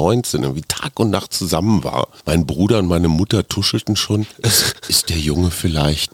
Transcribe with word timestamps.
19 0.00 0.42
irgendwie 0.42 0.64
Tag 0.66 0.98
und 0.98 1.10
Nacht 1.10 1.34
zusammen 1.34 1.84
war. 1.84 2.08
Mein 2.24 2.46
Bruder 2.46 2.78
und 2.78 2.86
meine 2.86 3.08
Mutter 3.08 3.46
tuschelten 3.46 3.96
schon, 3.96 4.26
ist 4.88 5.10
der 5.10 5.18
Junge 5.18 5.50
vielleicht, 5.50 6.10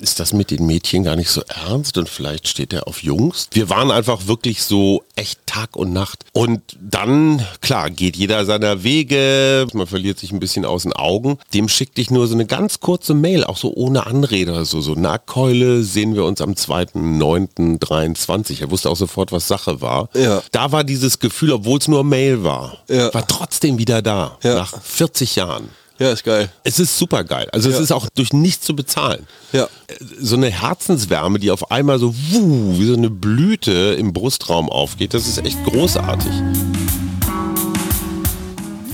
ist 0.00 0.18
das 0.18 0.32
mit 0.32 0.50
den 0.50 0.66
Mädchen 0.66 1.04
gar 1.04 1.14
nicht 1.14 1.30
so 1.30 1.42
ernst 1.42 1.96
und 1.96 2.08
vielleicht 2.08 2.48
steht 2.48 2.72
er 2.72 2.88
auf 2.88 3.04
Jungs? 3.04 3.48
Wir 3.52 3.70
waren 3.70 3.92
einfach 3.92 4.26
wirklich 4.26 4.64
so 4.64 5.04
echt 5.14 5.38
Tag 5.46 5.76
und 5.76 5.92
Nacht. 5.92 6.24
Und 6.32 6.60
dann, 6.80 7.46
klar, 7.60 7.90
geht 7.90 8.16
jeder 8.16 8.44
seiner 8.44 8.82
Wege, 8.82 9.68
man 9.74 9.86
verliert 9.86 10.18
sich 10.18 10.32
ein 10.32 10.40
bisschen 10.40 10.64
aus 10.64 10.82
den 10.82 10.92
Augen. 10.92 11.38
Dem 11.52 11.68
schickte 11.68 12.00
ich 12.00 12.10
nur 12.10 12.26
so 12.26 12.34
eine 12.34 12.46
ganz 12.46 12.80
kurze 12.80 13.14
Mail, 13.14 13.44
auch 13.44 13.56
so 13.56 13.72
ohne 13.74 14.06
Anrede 14.06 14.64
so, 14.64 14.80
so, 14.80 14.94
na 14.96 15.18
Keule, 15.18 15.84
sehen 15.84 16.16
wir 16.16 16.24
uns 16.24 16.40
am 16.40 16.54
2.9.23. 16.54 18.60
Er 18.60 18.70
wusste 18.70 18.90
auch 18.90 18.96
sofort, 18.96 19.30
was 19.30 19.46
Sache 19.46 19.80
war. 19.80 20.08
Ja. 20.14 20.42
Da 20.50 20.72
war 20.72 20.82
dieses 20.82 21.20
Gefühl, 21.20 21.52
obwohl 21.52 21.78
es 21.78 21.86
nur 21.86 22.02
Mail 22.02 22.42
war, 22.42 22.78
Ja. 22.88 23.03
War 23.12 23.26
trotzdem 23.26 23.78
wieder 23.78 24.00
da, 24.02 24.38
Ja. 24.42 24.54
nach 24.54 24.72
40 24.82 25.36
Jahren. 25.36 25.68
Ja, 25.98 26.10
ist 26.10 26.24
geil. 26.24 26.50
Es 26.64 26.80
ist 26.80 26.98
super 26.98 27.22
geil. 27.22 27.48
Also 27.52 27.68
es 27.68 27.76
Ja. 27.76 27.82
ist 27.82 27.92
auch 27.92 28.08
durch 28.16 28.32
nichts 28.32 28.66
zu 28.66 28.74
bezahlen. 28.74 29.26
Ja. 29.52 29.68
So 30.20 30.34
eine 30.36 30.50
Herzenswärme, 30.50 31.38
die 31.38 31.50
auf 31.52 31.70
einmal 31.70 31.98
so 32.00 32.12
wuh, 32.30 32.78
wie 32.78 32.86
so 32.86 32.94
eine 32.94 33.10
Blüte 33.10 33.94
im 33.98 34.12
Brustraum 34.12 34.68
aufgeht, 34.70 35.14
das 35.14 35.28
ist 35.28 35.38
echt 35.38 35.62
großartig. 35.64 36.32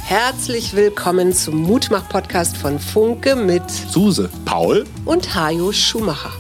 Herzlich 0.03 0.75
willkommen 0.75 1.33
zum 1.33 1.63
Mutmach-Podcast 1.63 2.57
von 2.57 2.79
Funke 2.81 3.37
mit 3.37 3.63
Suse. 3.71 4.29
Paul? 4.45 4.85
und 5.05 5.35
Hajo 5.35 5.73
Schumacher. 5.73 6.33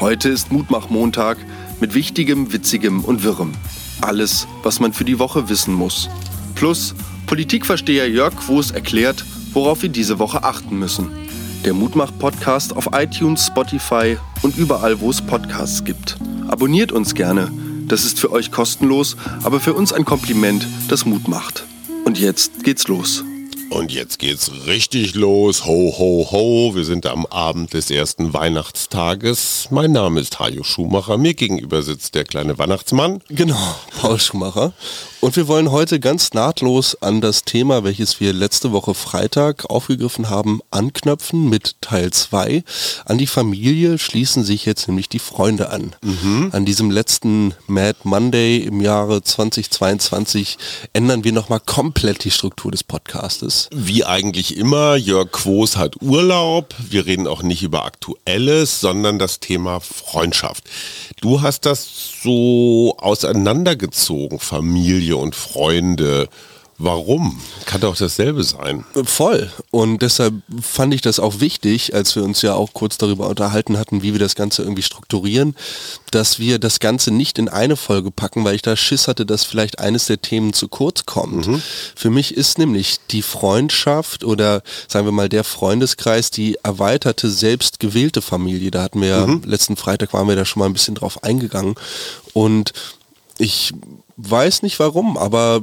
Heute 0.00 0.28
ist 0.28 0.50
Mutmach-Montag 0.52 1.38
mit 1.80 1.94
Wichtigem, 1.94 2.52
Witzigem 2.52 3.04
und 3.04 3.22
Wirrem. 3.22 3.52
Alles, 4.00 4.46
was 4.64 4.80
man 4.80 4.92
für 4.92 5.04
die 5.04 5.18
Woche 5.18 5.48
wissen 5.48 5.72
muss. 5.74 6.08
Plus 6.54 6.94
Politikversteher 7.26 8.08
Jörg 8.08 8.34
Quos 8.36 8.70
erklärt, 8.70 9.24
worauf 9.52 9.82
wir 9.82 9.88
diese 9.88 10.18
Woche 10.18 10.44
achten 10.44 10.78
müssen. 10.78 11.10
Der 11.64 11.72
Mutmach-Podcast 11.72 12.76
auf 12.76 12.90
iTunes, 12.92 13.46
Spotify 13.46 14.18
und 14.42 14.56
überall, 14.56 15.00
wo 15.00 15.10
es 15.10 15.22
Podcasts 15.22 15.84
gibt. 15.84 16.16
Abonniert 16.48 16.92
uns 16.92 17.14
gerne. 17.14 17.50
Das 17.88 18.04
ist 18.04 18.18
für 18.18 18.30
euch 18.32 18.50
kostenlos, 18.50 19.16
aber 19.42 19.60
für 19.60 19.74
uns 19.74 19.92
ein 19.92 20.04
Kompliment, 20.04 20.66
das 20.88 21.04
Mut 21.06 21.28
macht. 21.28 21.64
Und 22.04 22.18
jetzt 22.18 22.64
geht's 22.64 22.88
los. 22.88 23.24
Und 23.70 23.92
jetzt 23.92 24.18
geht's 24.18 24.50
richtig 24.66 25.14
los. 25.14 25.64
Ho, 25.64 25.94
ho, 25.98 26.28
ho. 26.30 26.74
Wir 26.74 26.84
sind 26.84 27.06
am 27.06 27.26
Abend 27.26 27.72
des 27.72 27.90
ersten 27.90 28.32
Weihnachtstages. 28.32 29.68
Mein 29.70 29.90
Name 29.92 30.20
ist 30.20 30.38
Hajo 30.38 30.62
Schumacher. 30.62 31.18
Mir 31.18 31.34
gegenüber 31.34 31.82
sitzt 31.82 32.14
der 32.14 32.24
kleine 32.24 32.56
Weihnachtsmann. 32.58 33.20
Genau, 33.30 33.74
Paul 34.00 34.20
Schumacher. 34.20 34.74
Und 35.24 35.36
wir 35.36 35.48
wollen 35.48 35.70
heute 35.70 36.00
ganz 36.00 36.34
nahtlos 36.34 37.00
an 37.00 37.22
das 37.22 37.44
Thema, 37.44 37.82
welches 37.82 38.20
wir 38.20 38.34
letzte 38.34 38.72
Woche 38.72 38.92
Freitag 38.92 39.70
aufgegriffen 39.70 40.28
haben, 40.28 40.60
anknöpfen 40.70 41.48
mit 41.48 41.80
Teil 41.80 42.12
2. 42.12 42.62
An 43.06 43.16
die 43.16 43.26
Familie 43.26 43.96
schließen 43.96 44.44
sich 44.44 44.66
jetzt 44.66 44.86
nämlich 44.86 45.08
die 45.08 45.18
Freunde 45.18 45.70
an. 45.70 45.96
An 46.52 46.66
diesem 46.66 46.90
letzten 46.90 47.54
Mad 47.66 48.00
Monday 48.02 48.58
im 48.58 48.82
Jahre 48.82 49.22
2022 49.22 50.58
ändern 50.92 51.24
wir 51.24 51.32
nochmal 51.32 51.60
komplett 51.60 52.24
die 52.24 52.30
Struktur 52.30 52.70
des 52.70 52.84
Podcastes. 52.84 53.70
Wie 53.72 54.04
eigentlich 54.04 54.58
immer, 54.58 54.96
Jörg 54.96 55.32
Quos 55.32 55.78
hat 55.78 56.02
Urlaub. 56.02 56.74
Wir 56.78 57.06
reden 57.06 57.26
auch 57.28 57.42
nicht 57.42 57.62
über 57.62 57.86
Aktuelles, 57.86 58.78
sondern 58.78 59.18
das 59.18 59.40
Thema 59.40 59.80
Freundschaft. 59.80 60.64
Du 61.22 61.40
hast 61.40 61.64
das 61.64 62.12
so 62.22 62.94
auseinandergezogen, 62.98 64.38
Familie 64.38 65.13
und 65.18 65.34
Freunde. 65.34 66.28
Warum? 66.76 67.40
Kann 67.66 67.82
doch 67.82 67.96
dasselbe 67.96 68.42
sein. 68.42 68.84
Voll. 69.04 69.50
Und 69.70 70.02
deshalb 70.02 70.34
fand 70.60 70.92
ich 70.92 71.02
das 71.02 71.20
auch 71.20 71.38
wichtig, 71.38 71.94
als 71.94 72.16
wir 72.16 72.24
uns 72.24 72.42
ja 72.42 72.54
auch 72.54 72.72
kurz 72.72 72.98
darüber 72.98 73.28
unterhalten 73.28 73.78
hatten, 73.78 74.02
wie 74.02 74.12
wir 74.12 74.18
das 74.18 74.34
Ganze 74.34 74.62
irgendwie 74.62 74.82
strukturieren, 74.82 75.54
dass 76.10 76.40
wir 76.40 76.58
das 76.58 76.80
Ganze 76.80 77.12
nicht 77.12 77.38
in 77.38 77.48
eine 77.48 77.76
Folge 77.76 78.10
packen, 78.10 78.44
weil 78.44 78.56
ich 78.56 78.62
da 78.62 78.76
Schiss 78.76 79.06
hatte, 79.06 79.24
dass 79.24 79.44
vielleicht 79.44 79.78
eines 79.78 80.06
der 80.06 80.20
Themen 80.20 80.52
zu 80.52 80.66
kurz 80.66 81.06
kommt. 81.06 81.48
Für 81.94 82.10
mich 82.10 82.36
ist 82.36 82.58
nämlich 82.58 82.98
die 83.10 83.22
Freundschaft 83.22 84.24
oder 84.24 84.62
sagen 84.88 85.06
wir 85.06 85.12
mal 85.12 85.28
der 85.28 85.44
Freundeskreis 85.44 86.32
die 86.32 86.58
erweiterte, 86.64 87.30
selbst 87.30 87.78
gewählte 87.78 88.20
Familie. 88.20 88.72
Da 88.72 88.82
hatten 88.82 89.00
wir 89.00 89.08
ja, 89.08 89.40
letzten 89.44 89.76
Freitag 89.76 90.12
waren 90.12 90.26
wir 90.26 90.34
da 90.34 90.44
schon 90.44 90.58
mal 90.58 90.66
ein 90.66 90.72
bisschen 90.72 90.96
drauf 90.96 91.22
eingegangen. 91.22 91.76
Und 92.32 92.72
ich 93.38 93.72
weiß 94.16 94.62
nicht 94.62 94.78
warum, 94.78 95.16
aber 95.18 95.60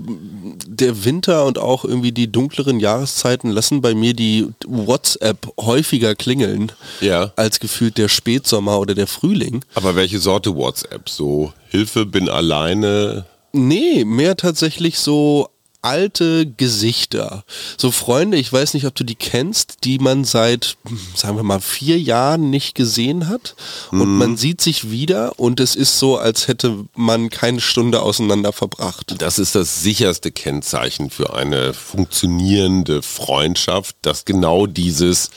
der 0.68 1.06
Winter 1.06 1.46
und 1.46 1.58
auch 1.58 1.86
irgendwie 1.86 2.12
die 2.12 2.32
dunkleren 2.32 2.80
Jahreszeiten 2.80 3.50
lassen 3.50 3.82
bei 3.82 3.94
mir 3.96 4.14
die 4.14 4.48
WhatsApp 4.68 5.48
häufiger 5.60 6.16
klingeln 6.16 6.72
Ja. 7.00 7.32
als 7.36 7.60
gefühlt 7.60 7.98
der 7.98 8.10
Spätsommer 8.10 8.80
oder 8.80 8.94
der 8.96 9.08
Frühling. 9.08 9.64
Aber 9.76 9.96
welche 9.96 10.20
Sorte 10.20 10.56
WhatsApp? 10.56 11.08
So 11.10 11.54
Hilfe, 11.70 12.06
bin 12.06 12.28
alleine. 12.30 13.26
Nee, 13.54 14.04
mehr 14.06 14.36
tatsächlich 14.38 15.00
so 15.00 15.48
alte 15.82 16.46
Gesichter. 16.46 17.44
So 17.78 17.92
Freunde, 17.92 18.38
ich 18.38 18.52
weiß 18.52 18.74
nicht, 18.74 18.86
ob 18.86 18.96
du 18.96 19.04
die 19.04 19.16
kennst, 19.16 19.84
die 19.84 20.00
man 20.00 20.24
seit, 20.24 20.78
sagen 21.16 21.38
wir 21.38 21.44
mal, 21.44 21.62
vier 21.62 22.00
Jahren 22.00 22.50
nicht 22.50 22.76
gesehen 22.76 23.28
hat. 23.28 23.56
Und 23.92 24.18
man 24.18 24.38
sieht 24.38 24.62
sich 24.62 24.92
wieder 24.92 25.40
und 25.40 25.60
es 25.60 25.76
ist 25.76 25.98
so, 25.98 26.18
als 26.18 26.48
hätte 26.48 26.86
man 26.96 27.30
keine 27.30 27.62
Stunde 27.62 28.02
auseinander 28.02 28.54
verbracht. 28.54 29.16
Das 29.18 29.40
ist 29.40 29.56
das 29.56 29.82
sicherste 29.82 30.32
Kennzeichen 30.32 31.10
für 31.10 31.34
eine 31.34 31.74
funktionierende 31.74 33.02
Freundschaft, 33.02 33.96
dass 34.02 34.26
genau 34.26 34.68
dieses, 34.68 35.32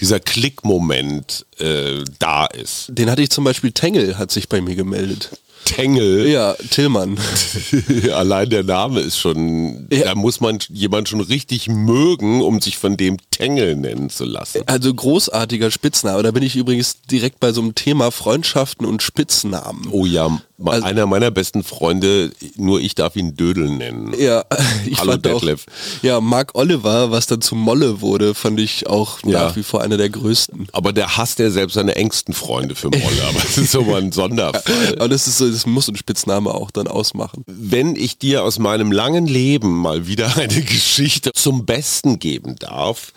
dieser 0.00 0.20
Klickmoment 0.20 1.46
äh, 1.58 2.04
da 2.18 2.46
ist. 2.46 2.86
Den 2.88 3.10
hatte 3.10 3.22
ich 3.22 3.30
zum 3.30 3.44
Beispiel, 3.44 3.72
Tengel 3.72 4.18
hat 4.18 4.30
sich 4.30 4.48
bei 4.48 4.60
mir 4.60 4.76
gemeldet. 4.76 5.30
Tengel. 5.66 6.26
Ja, 6.28 6.54
Tillmann. 6.70 7.18
Allein 8.14 8.48
der 8.48 8.62
Name 8.64 9.00
ist 9.00 9.18
schon, 9.18 9.86
Ja. 9.92 10.04
da 10.04 10.14
muss 10.14 10.40
man 10.40 10.58
jemand 10.70 11.08
schon 11.08 11.20
richtig 11.20 11.68
mögen, 11.68 12.40
um 12.40 12.60
sich 12.62 12.78
von 12.78 12.96
dem 12.96 13.18
Tengel 13.30 13.76
nennen 13.76 14.08
zu 14.08 14.24
lassen. 14.24 14.62
Also 14.66 14.94
großartiger 14.94 15.70
Spitzname. 15.70 16.22
Da 16.22 16.30
bin 16.30 16.42
ich 16.42 16.56
übrigens 16.56 17.02
direkt 17.10 17.40
bei 17.40 17.52
so 17.52 17.60
einem 17.60 17.74
Thema 17.74 18.10
Freundschaften 18.10 18.86
und 18.86 19.02
Spitznamen. 19.02 19.88
Oh 19.90 20.06
ja, 20.06 20.40
Also- 20.64 20.86
einer 20.86 21.06
meiner 21.06 21.30
besten 21.30 21.62
Freunde, 21.62 22.32
nur 22.56 22.80
ich 22.80 22.94
darf 22.94 23.14
ihn 23.16 23.36
Dödel 23.36 23.68
nennen. 23.70 24.14
Ja, 24.18 24.44
ich 24.86 24.98
Hallo, 24.98 25.12
fand 25.12 25.26
auch, 25.26 25.40
Detlef. 25.40 25.66
ja, 26.02 26.20
Mark 26.20 26.54
Oliver, 26.54 27.10
was 27.10 27.26
dann 27.26 27.42
zu 27.42 27.54
Molle 27.54 28.00
wurde, 28.00 28.34
fand 28.34 28.58
ich 28.60 28.86
auch 28.86 29.18
Ja. 29.24 29.44
nach 29.48 29.56
wie 29.56 29.62
vor 29.62 29.82
einer 29.82 29.96
der 29.98 30.08
größten. 30.08 30.68
Aber 30.72 30.92
der 30.92 31.16
hasst 31.16 31.38
ja 31.40 31.50
selbst 31.50 31.74
seine 31.74 31.96
engsten 31.96 32.32
Freunde 32.34 32.74
für 32.74 32.88
Molle, 32.88 33.22
aber 33.28 33.38
das 33.40 33.58
ist 33.58 33.72
so 33.72 33.82
mal 33.82 34.00
ein 34.00 34.12
Sonderfall. 34.12 34.62
Aber 34.96 35.08
das 35.10 35.26
ist 35.26 35.38
so, 35.38 35.48
das 35.50 35.66
muss 35.66 35.88
ein 35.88 35.96
Spitzname 35.96 36.54
auch 36.54 36.70
dann 36.70 36.88
ausmachen. 36.88 37.44
Wenn 37.46 37.94
ich 37.96 38.18
dir 38.18 38.42
aus 38.42 38.58
meinem 38.58 38.92
langen 38.92 39.26
Leben 39.26 39.76
mal 39.76 40.06
wieder 40.06 40.36
eine 40.36 40.62
Geschichte 40.62 41.32
zum 41.32 41.66
Besten 41.66 42.18
geben 42.18 42.56
darf, 42.58 43.12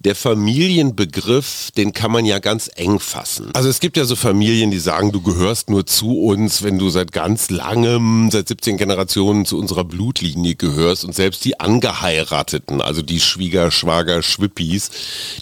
der 0.00 0.14
Familienbegriff, 0.14 1.70
den 1.76 1.92
kann 1.92 2.12
man 2.12 2.24
ja 2.24 2.38
ganz 2.38 2.70
eng 2.76 3.00
fassen. 3.00 3.50
Also 3.54 3.68
es 3.68 3.80
gibt 3.80 3.96
ja 3.96 4.04
so 4.04 4.14
Familien, 4.14 4.70
die 4.70 4.78
sagen, 4.78 5.10
du 5.10 5.20
gehörst 5.20 5.70
nur 5.70 5.86
zu 5.86 6.20
uns, 6.20 6.62
wenn 6.62 6.78
du 6.78 6.88
seit 6.88 7.10
ganz 7.10 7.50
langem, 7.50 8.30
seit 8.30 8.46
17 8.48 8.76
Generationen 8.76 9.44
zu 9.44 9.58
unserer 9.58 9.84
Blutlinie 9.84 10.54
gehörst 10.54 11.04
und 11.04 11.14
selbst 11.14 11.44
die 11.44 11.58
Angeheirateten, 11.58 12.80
also 12.80 13.02
die 13.02 13.20
Schwieger, 13.20 13.72
Schwager, 13.72 14.22
Schwippis, 14.22 14.90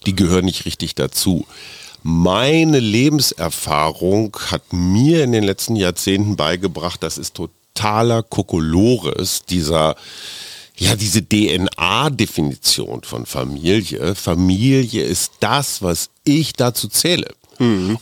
die 0.07 0.17
gehören 0.17 0.47
nicht 0.47 0.65
richtig 0.65 0.95
dazu. 0.95 1.47
Meine 2.03 2.81
Lebenserfahrung 2.81 4.37
hat 4.51 4.73
mir 4.73 5.25
in 5.25 5.33
den 5.33 5.45
letzten 5.45 5.77
Jahrzehnten 5.77 6.37
beigebracht, 6.37 7.03
das 7.03 7.19
ist 7.19 7.35
totaler 7.35 8.23
Kokolores, 8.23 9.43
dieser, 9.49 9.97
ja, 10.77 10.95
diese 10.97 11.23
DNA-Definition 11.23 13.03
von 13.03 13.27
Familie. 13.27 14.15
Familie 14.15 15.03
ist 15.03 15.33
das, 15.41 15.83
was 15.83 16.11
ich 16.25 16.53
dazu 16.53 16.89
zähle. 16.89 17.35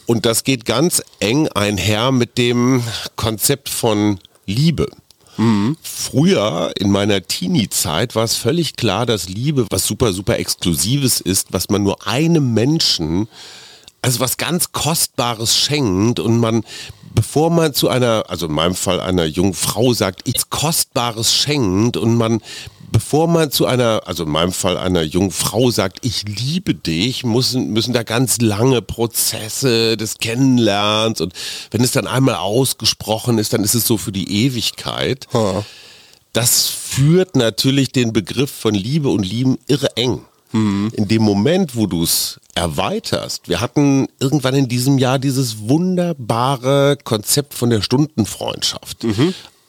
Und 0.07 0.27
das 0.27 0.43
geht 0.43 0.65
ganz 0.65 1.03
eng 1.21 1.49
einher 1.49 2.11
mit 2.11 2.39
dem 2.39 2.83
Konzept 3.15 3.69
von 3.69 4.19
Liebe. 4.47 4.89
Früher 5.83 6.73
in 6.79 6.91
meiner 6.91 7.23
Teenie-Zeit 7.23 8.15
war 8.15 8.25
es 8.25 8.37
völlig 8.37 8.77
klar, 8.77 9.05
dass 9.07 9.29
Liebe 9.29 9.67
was 9.71 9.87
super, 9.87 10.13
super 10.13 10.39
Exklusives 10.39 11.21
ist, 11.21 11.53
was 11.53 11.69
man 11.71 11.83
nur 11.83 12.07
einem 12.07 12.55
Menschen, 12.55 13.29
also 14.05 14.21
was 14.21 14.37
ganz 14.37 14.73
Kostbares 14.73 15.57
schenkt 15.57 16.21
und 16.21 16.39
man, 16.39 16.63
bevor 17.15 17.49
man 17.49 17.73
zu 17.73 17.89
einer, 17.89 18.25
also 18.29 18.47
in 18.47 18.53
meinem 18.53 18.75
Fall 18.75 19.01
einer 19.01 19.25
jungen 19.25 19.55
Frau 19.55 19.95
sagt, 19.95 20.29
ich 20.29 20.51
Kostbares 20.51 21.33
schenkt 21.33 21.97
und 21.97 22.15
man, 22.15 22.43
bevor 22.93 23.29
man 23.29 23.51
zu 23.51 23.65
einer, 23.65 24.03
also 24.05 24.25
in 24.25 24.29
meinem 24.29 24.53
Fall 24.53 24.77
einer 24.77 25.01
jungen 25.01 25.31
Frau 25.31 25.71
sagt, 25.71 26.05
ich 26.05 26.25
liebe 26.29 26.75
dich, 26.75 27.25
müssen, 27.25 27.71
müssen 27.73 27.95
da 27.95 28.03
ganz 28.03 28.43
lange 28.43 28.83
Prozesse 28.83 29.97
des 29.97 30.19
Kennenlernens 30.19 31.23
und 31.23 31.33
wenn 31.71 31.81
es 31.81 31.93
dann 31.93 32.07
einmal 32.07 32.35
ausgesprochen 32.35 33.39
ist, 33.39 33.55
dann 33.55 33.65
ist 33.65 33.75
es 33.75 33.87
so 33.87 33.97
für 33.97 34.13
die 34.13 34.45
Ewigkeit. 34.45 35.29
das 36.35 36.67
führt 36.67 37.37
natürlich 37.37 37.91
den 37.91 38.13
Begriff 38.13 38.51
von 38.51 38.75
Liebe 38.75 39.09
und 39.09 39.23
Lieben 39.23 39.57
irre 39.67 39.97
eng. 39.97 40.27
In 40.97 41.09
dem 41.09 41.23
Moment, 41.23 41.75
wo 41.75 41.87
du 41.87 42.05
es 42.05 42.39
erweiterst, 42.55 43.49
wir 43.49 43.61
hatten 43.61 44.07
irgendwann 44.21 44.55
in 44.55 44.69
diesem 44.69 44.99
Jahr 44.99 45.19
dieses 45.19 45.69
wunderbare 45.69 46.97
Konzept 47.03 47.55
von 47.55 47.71
der 47.71 47.83
Stundenfreundschaft. 47.83 49.05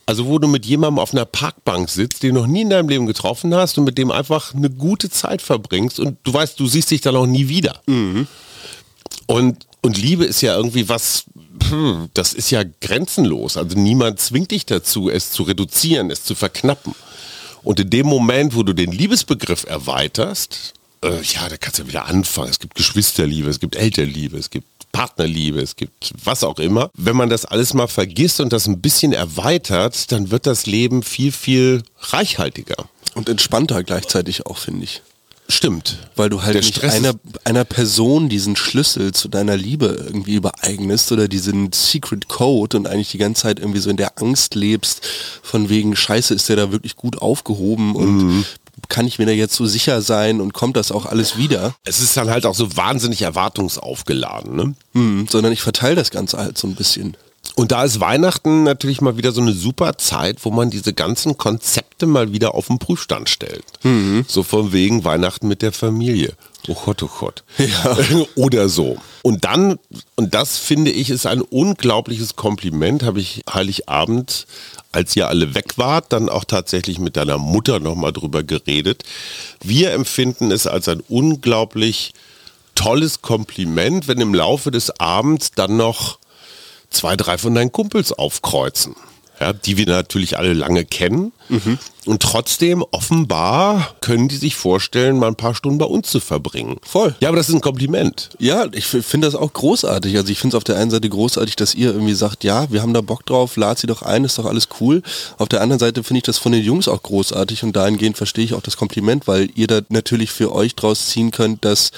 Also 0.05 0.27
wo 0.27 0.37
du 0.37 0.47
mit 0.47 0.67
jemandem 0.67 0.99
auf 0.99 1.13
einer 1.13 1.25
Parkbank 1.25 1.89
sitzt, 1.89 2.21
den 2.21 2.35
du 2.35 2.41
noch 2.41 2.47
nie 2.47 2.61
in 2.61 2.69
deinem 2.69 2.89
Leben 2.89 3.07
getroffen 3.07 3.55
hast 3.55 3.79
und 3.79 3.85
mit 3.85 3.97
dem 3.97 4.11
einfach 4.11 4.53
eine 4.53 4.69
gute 4.69 5.09
Zeit 5.09 5.41
verbringst 5.41 5.99
und 5.99 6.19
du 6.23 6.31
weißt, 6.31 6.59
du 6.59 6.67
siehst 6.67 6.91
dich 6.91 7.01
dann 7.01 7.15
auch 7.15 7.25
nie 7.25 7.47
wieder. 7.47 7.81
Und, 9.25 9.65
und 9.81 9.97
Liebe 9.97 10.25
ist 10.25 10.41
ja 10.41 10.55
irgendwie 10.55 10.87
was, 10.87 11.25
hm, 11.69 12.09
das 12.13 12.33
ist 12.33 12.51
ja 12.51 12.61
grenzenlos. 12.81 13.57
Also 13.57 13.75
niemand 13.75 14.19
zwingt 14.19 14.51
dich 14.51 14.67
dazu, 14.67 15.09
es 15.09 15.31
zu 15.31 15.41
reduzieren, 15.41 16.11
es 16.11 16.23
zu 16.23 16.35
verknappen. 16.35 16.93
Und 17.65 17.79
in 17.79 17.89
dem 17.89 18.05
Moment, 18.05 18.55
wo 18.55 18.61
du 18.61 18.73
den 18.73 18.91
Liebesbegriff 18.91 19.65
erweiterst, 19.65 20.73
äh, 21.03 21.21
ja, 21.21 21.49
da 21.49 21.57
kannst 21.57 21.79
du 21.79 21.81
ja 21.83 21.87
wieder 21.89 22.05
anfangen. 22.05 22.49
Es 22.49 22.59
gibt 22.59 22.75
Geschwisterliebe, 22.75 23.49
es 23.49 23.59
gibt 23.59 23.75
Elternliebe, 23.75 24.37
es 24.37 24.51
gibt 24.51 24.67
Partnerliebe, 24.91 25.59
es 25.59 25.75
gibt 25.75 26.13
was 26.23 26.43
auch 26.43 26.59
immer. 26.59 26.91
Wenn 26.93 27.15
man 27.17 27.29
das 27.29 27.43
alles 27.43 27.73
mal 27.73 27.87
vergisst 27.87 28.39
und 28.39 28.53
das 28.53 28.67
ein 28.67 28.81
bisschen 28.81 29.13
erweitert, 29.13 30.11
dann 30.11 30.29
wird 30.29 30.45
das 30.45 30.67
Leben 30.67 31.01
viel, 31.01 31.31
viel 31.31 31.83
reichhaltiger. 31.99 32.87
Und 33.15 33.29
entspannter 33.29 33.83
gleichzeitig 33.83 34.45
auch, 34.45 34.57
finde 34.57 34.83
ich. 34.83 35.01
Stimmt. 35.47 35.99
Weil 36.15 36.29
du 36.29 36.41
halt 36.41 36.55
nicht 36.55 36.83
einer, 36.83 37.13
einer 37.43 37.65
Person 37.65 38.29
diesen 38.29 38.55
Schlüssel 38.55 39.13
zu 39.13 39.27
deiner 39.27 39.55
Liebe 39.55 39.85
irgendwie 40.07 40.33
übereignest 40.35 41.11
oder 41.11 41.27
diesen 41.27 41.71
Secret 41.71 42.27
Code 42.27 42.77
und 42.77 42.87
eigentlich 42.87 43.11
die 43.11 43.19
ganze 43.19 43.43
Zeit 43.43 43.59
irgendwie 43.59 43.79
so 43.79 43.89
in 43.91 43.97
der 43.97 44.19
Angst 44.19 44.55
lebst, 44.55 45.05
von 45.43 45.69
wegen 45.69 45.95
Scheiße, 45.95 46.33
ist 46.33 46.49
der 46.49 46.55
da 46.55 46.71
wirklich 46.71 46.95
gut 46.95 47.21
aufgehoben 47.21 47.95
und 47.95 48.17
Mhm. 48.17 48.45
kann 48.89 49.07
ich 49.07 49.19
mir 49.19 49.25
da 49.27 49.31
jetzt 49.31 49.55
so 49.55 49.65
sicher 49.67 50.01
sein 50.01 50.41
und 50.41 50.53
kommt 50.53 50.77
das 50.77 50.91
auch 50.91 51.05
alles 51.05 51.37
wieder? 51.37 51.75
Es 51.85 52.01
ist 52.01 52.17
dann 52.17 52.29
halt 52.29 52.45
auch 52.47 52.55
so 52.55 52.75
wahnsinnig 52.75 53.21
erwartungsaufgeladen. 53.21 54.55
Ne? 54.55 54.75
Hm, 54.93 55.27
sondern 55.29 55.51
ich 55.53 55.61
verteile 55.61 55.95
das 55.95 56.11
Ganze 56.11 56.37
halt 56.37 56.57
so 56.57 56.67
ein 56.67 56.75
bisschen. 56.75 57.17
Und 57.53 57.71
da 57.71 57.83
ist 57.83 57.99
Weihnachten 57.99 58.63
natürlich 58.63 59.01
mal 59.01 59.17
wieder 59.17 59.31
so 59.31 59.41
eine 59.41 59.53
super 59.53 59.97
Zeit, 59.97 60.43
wo 60.43 60.51
man 60.51 60.69
diese 60.69 60.93
ganzen 60.93 61.37
Konzepte 61.37 62.05
mal 62.05 62.33
wieder 62.33 62.55
auf 62.55 62.67
den 62.67 62.79
Prüfstand 62.79 63.29
stellt. 63.29 63.63
So 64.27 64.43
von 64.43 64.73
wegen 64.73 65.03
Weihnachten 65.03 65.47
mit 65.47 65.61
der 65.61 65.71
Familie. 65.71 66.33
Oh 66.67 66.73
Gott, 66.73 67.03
oh 67.03 67.09
Gott. 67.19 67.43
Oder 68.35 68.69
so. 68.69 68.97
Und 69.21 69.45
dann, 69.45 69.77
und 70.15 70.33
das 70.33 70.57
finde 70.57 70.91
ich, 70.91 71.09
ist 71.09 71.25
ein 71.27 71.41
unglaubliches 71.41 72.35
Kompliment, 72.35 73.03
habe 73.03 73.19
ich 73.19 73.43
Heiligabend, 73.51 74.47
als 74.91 75.15
ihr 75.15 75.27
alle 75.27 75.53
weg 75.53 75.77
wart, 75.77 76.11
dann 76.13 76.29
auch 76.29 76.45
tatsächlich 76.45 76.99
mit 76.99 77.17
deiner 77.17 77.37
Mutter 77.37 77.79
nochmal 77.79 78.13
drüber 78.13 78.43
geredet. 78.43 79.03
Wir 79.61 79.91
empfinden 79.91 80.51
es 80.51 80.67
als 80.67 80.87
ein 80.87 81.01
unglaublich 81.07 82.13
tolles 82.75 83.21
Kompliment, 83.21 84.07
wenn 84.07 84.19
im 84.19 84.33
Laufe 84.33 84.71
des 84.71 84.99
Abends 84.99 85.51
dann 85.51 85.77
noch 85.77 86.19
zwei, 86.95 87.15
drei 87.15 87.37
von 87.37 87.53
deinen 87.53 87.71
Kumpels 87.71 88.11
aufkreuzen. 88.11 88.95
Ja, 89.39 89.51
die 89.51 89.77
wir 89.77 89.85
natürlich 89.85 90.37
alle 90.37 90.53
lange 90.53 90.85
kennen. 90.85 91.33
Und 92.05 92.21
trotzdem, 92.21 92.83
offenbar, 92.91 93.95
können 94.01 94.27
die 94.27 94.37
sich 94.37 94.55
vorstellen, 94.55 95.17
mal 95.17 95.27
ein 95.27 95.35
paar 95.35 95.55
Stunden 95.55 95.79
bei 95.79 95.85
uns 95.85 96.09
zu 96.09 96.19
verbringen. 96.19 96.77
Voll. 96.83 97.15
Ja, 97.19 97.29
aber 97.29 97.37
das 97.37 97.49
ist 97.49 97.55
ein 97.55 97.61
Kompliment. 97.61 98.29
Ja, 98.37 98.67
ich 98.71 98.85
finde 98.85 99.27
das 99.27 99.35
auch 99.35 99.51
großartig. 99.51 100.15
Also 100.15 100.31
ich 100.31 100.39
finde 100.39 100.55
es 100.55 100.57
auf 100.57 100.63
der 100.63 100.77
einen 100.77 100.91
Seite 100.91 101.09
großartig, 101.09 101.55
dass 101.55 101.73
ihr 101.73 101.91
irgendwie 101.91 102.13
sagt, 102.13 102.43
ja, 102.43 102.71
wir 102.71 102.81
haben 102.81 102.93
da 102.93 103.01
Bock 103.01 103.25
drauf, 103.25 103.57
lad 103.57 103.79
sie 103.79 103.87
doch 103.87 104.03
ein, 104.03 104.23
ist 104.23 104.37
doch 104.37 104.45
alles 104.45 104.69
cool. 104.79 105.01
Auf 105.37 105.49
der 105.49 105.61
anderen 105.61 105.79
Seite 105.79 106.03
finde 106.03 106.19
ich 106.19 106.23
das 106.23 106.37
von 106.37 106.51
den 106.51 106.63
Jungs 106.63 106.87
auch 106.87 107.01
großartig 107.01 107.63
und 107.63 107.75
dahingehend 107.75 108.17
verstehe 108.17 108.45
ich 108.45 108.53
auch 108.53 108.61
das 108.61 108.77
Kompliment, 108.77 109.27
weil 109.27 109.49
ihr 109.55 109.67
da 109.67 109.81
natürlich 109.89 110.31
für 110.31 110.53
euch 110.53 110.75
draus 110.75 111.07
ziehen 111.07 111.31
könnt, 111.31 111.65
dass 111.65 111.91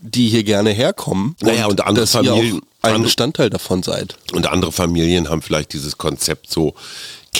die 0.00 0.28
hier 0.28 0.44
gerne 0.44 0.70
herkommen. 0.70 1.34
Naja, 1.40 1.66
und 1.66 1.80
andere 1.80 2.04
dass 2.04 2.14
ihr 2.14 2.24
Familien- 2.24 2.60
auch 2.82 2.88
ein 2.88 3.02
Bestandteil 3.02 3.50
davon 3.50 3.82
seid. 3.82 4.16
Und 4.32 4.46
andere 4.46 4.72
Familien 4.72 5.28
haben 5.28 5.42
vielleicht 5.42 5.74
dieses 5.74 5.98
Konzept 5.98 6.50
so, 6.50 6.74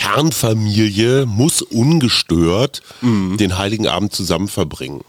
Kernfamilie 0.01 1.27
muss 1.27 1.61
ungestört 1.61 2.81
den 3.03 3.59
Heiligen 3.59 3.87
Abend 3.87 4.15
zusammen 4.15 4.49
verbringen. 4.49 5.03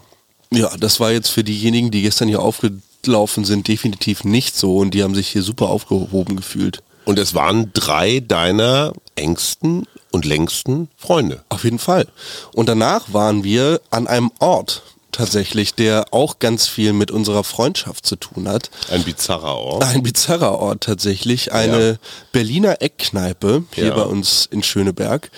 Ja, 0.50 0.76
das 0.76 1.00
war 1.00 1.12
jetzt 1.12 1.30
für 1.30 1.42
diejenigen, 1.42 1.90
die 1.90 2.02
gestern 2.02 2.28
hier 2.28 2.42
aufgelaufen 2.42 3.46
sind, 3.46 3.68
definitiv 3.68 4.24
nicht 4.24 4.54
so 4.54 4.76
und 4.76 4.92
die 4.92 5.02
haben 5.02 5.14
sich 5.14 5.28
hier 5.28 5.42
super 5.42 5.68
aufgehoben 5.70 6.36
gefühlt. 6.36 6.82
Und 7.06 7.18
es 7.18 7.34
waren 7.34 7.70
drei 7.72 8.20
deiner 8.20 8.92
engsten 9.16 9.86
und 10.10 10.26
längsten 10.26 10.88
Freunde. 10.98 11.42
Auf 11.48 11.64
jeden 11.64 11.78
Fall. 11.78 12.06
Und 12.52 12.68
danach 12.68 13.14
waren 13.14 13.44
wir 13.44 13.80
an 13.90 14.06
einem 14.06 14.30
Ort 14.40 14.82
tatsächlich, 15.12 15.74
der 15.74 16.06
auch 16.12 16.38
ganz 16.38 16.66
viel 16.66 16.92
mit 16.92 17.10
unserer 17.10 17.44
Freundschaft 17.44 18.04
zu 18.06 18.16
tun 18.16 18.48
hat. 18.48 18.70
Ein 18.90 19.04
bizarrer 19.04 19.56
Ort. 19.56 19.84
Ein 19.84 20.02
bizarrer 20.02 20.58
Ort 20.58 20.82
tatsächlich, 20.84 21.52
eine 21.52 21.90
Ja. 21.92 21.96
Berliner 22.32 22.80
Eckkneipe 22.82 23.64
hier 23.74 23.86
Ja. 23.88 23.94
bei 23.94 24.02
uns 24.02 24.48
in 24.50 24.62
Schöneberg, 24.62 25.30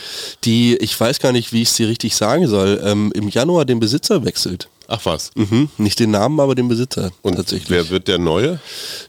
die, 0.45 0.77
ich 0.77 0.99
weiß 0.99 1.19
gar 1.19 1.33
nicht, 1.33 1.53
wie 1.53 1.63
ich 1.63 1.71
sie 1.73 1.85
richtig 1.85 2.17
sagen 2.17 2.49
soll, 2.49 2.81
ähm, 2.85 3.13
im 3.15 3.29
Januar 3.29 3.65
den 3.65 3.81
Besitzer 3.81 4.25
wechselt. 4.25 4.69
Ach 4.87 5.01
was. 5.05 5.31
Mhm. 5.35 5.71
Nicht 5.79 5.99
den 5.99 6.11
Namen, 6.11 6.39
aber 6.41 6.55
den 6.55 6.69
Besitzer 6.69 7.11
Und 7.23 7.37
tatsächlich. 7.37 7.71
wer 7.71 7.89
wird 7.89 8.07
der 8.07 8.19
Neue? 8.19 8.61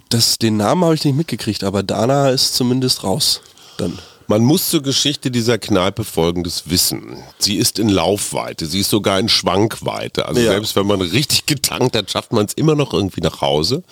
Das, 0.10 0.38
den 0.38 0.56
Namen 0.58 0.84
habe 0.86 0.96
ich 0.96 1.04
nicht 1.04 1.16
mitgekriegt, 1.18 1.64
aber 1.66 1.84
Dana 1.84 2.30
ist 2.30 2.56
zumindest 2.56 3.04
raus. 3.04 3.42
Dann. 3.78 4.00
Man 4.27 4.44
muss 4.44 4.69
zur 4.69 4.81
Geschichte 4.81 5.30
dieser 5.30 5.57
Kneipe 5.57 6.04
Folgendes 6.04 6.63
wissen. 6.68 7.18
Sie 7.38 7.57
ist 7.57 7.77
in 7.77 7.89
Laufweite, 7.89 8.66
sie 8.66 8.80
ist 8.80 8.89
sogar 8.89 9.19
in 9.19 9.30
Schwankweite. 9.30 10.27
Also 10.27 10.42
Ja. 10.42 10.51
selbst 10.51 10.75
wenn 10.75 10.88
man 10.88 11.01
richtig 11.01 11.45
getankt 11.45 11.95
hat, 11.95 12.10
schafft 12.10 12.33
man 12.33 12.45
es 12.45 12.54
immer 12.54 12.75
noch 12.75 12.94
irgendwie 12.94 13.22
nach 13.22 13.42
Hause. 13.42 13.83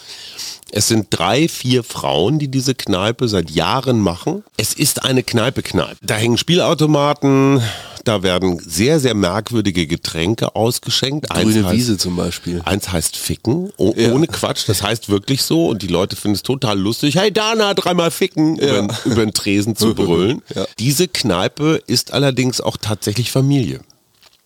Es 0.72 0.88
sind 0.88 1.08
drei, 1.12 1.48
vier 1.48 1.84
Frauen, 1.84 2.40
die 2.40 2.48
diese 2.48 2.74
Kneipe 2.74 3.28
seit 3.28 3.52
Jahren 3.52 4.00
machen. 4.00 4.44
Es 4.58 4.74
ist 4.74 5.04
eine 5.06 5.22
Kneipe-Kneipe. 5.22 5.98
Da 6.02 6.16
hängen 6.16 6.38
Spielautomaten, 6.40 7.62
da 8.04 8.22
werden 8.24 8.60
sehr, 8.60 9.00
sehr 9.00 9.14
merkwürdige 9.16 9.88
Getränke 9.88 10.56
ausgeschenkt. 10.56 11.32
Eins 11.32 11.44
Grüne 11.54 11.68
heißt- 11.68 11.72
Wiese 11.72 11.98
zum 11.98 12.16
Beispiel. 12.16 12.62
Eins 12.66 12.92
heißt 12.92 13.16
Ficken, 13.16 13.72
oh, 13.78 13.94
Ja. 13.96 14.12
ohne 14.12 14.28
Quatsch, 14.28 14.68
das 14.68 14.84
heißt 14.84 15.10
wirklich 15.10 15.42
so 15.44 15.68
und 15.68 15.82
die 15.82 15.88
Leute 15.88 16.16
finden 16.16 16.36
es 16.36 16.44
total 16.44 16.80
lustig. 16.80 17.16
Hey 17.16 17.32
Dana, 17.32 17.74
dreimal 17.74 18.12
Ficken, 18.12 18.58
über, 18.58 18.88
über 19.06 19.26
den 19.26 19.34
Tresen 19.34 19.76
zu 19.76 19.94
brüllen. 19.96 20.42
Ja. 20.54 20.66
Diese 20.80 21.08
Kneipe 21.08 21.82
ist 21.88 22.14
allerdings 22.14 22.62
auch 22.62 22.78
tatsächlich 22.78 23.32
Familie. 23.32 23.80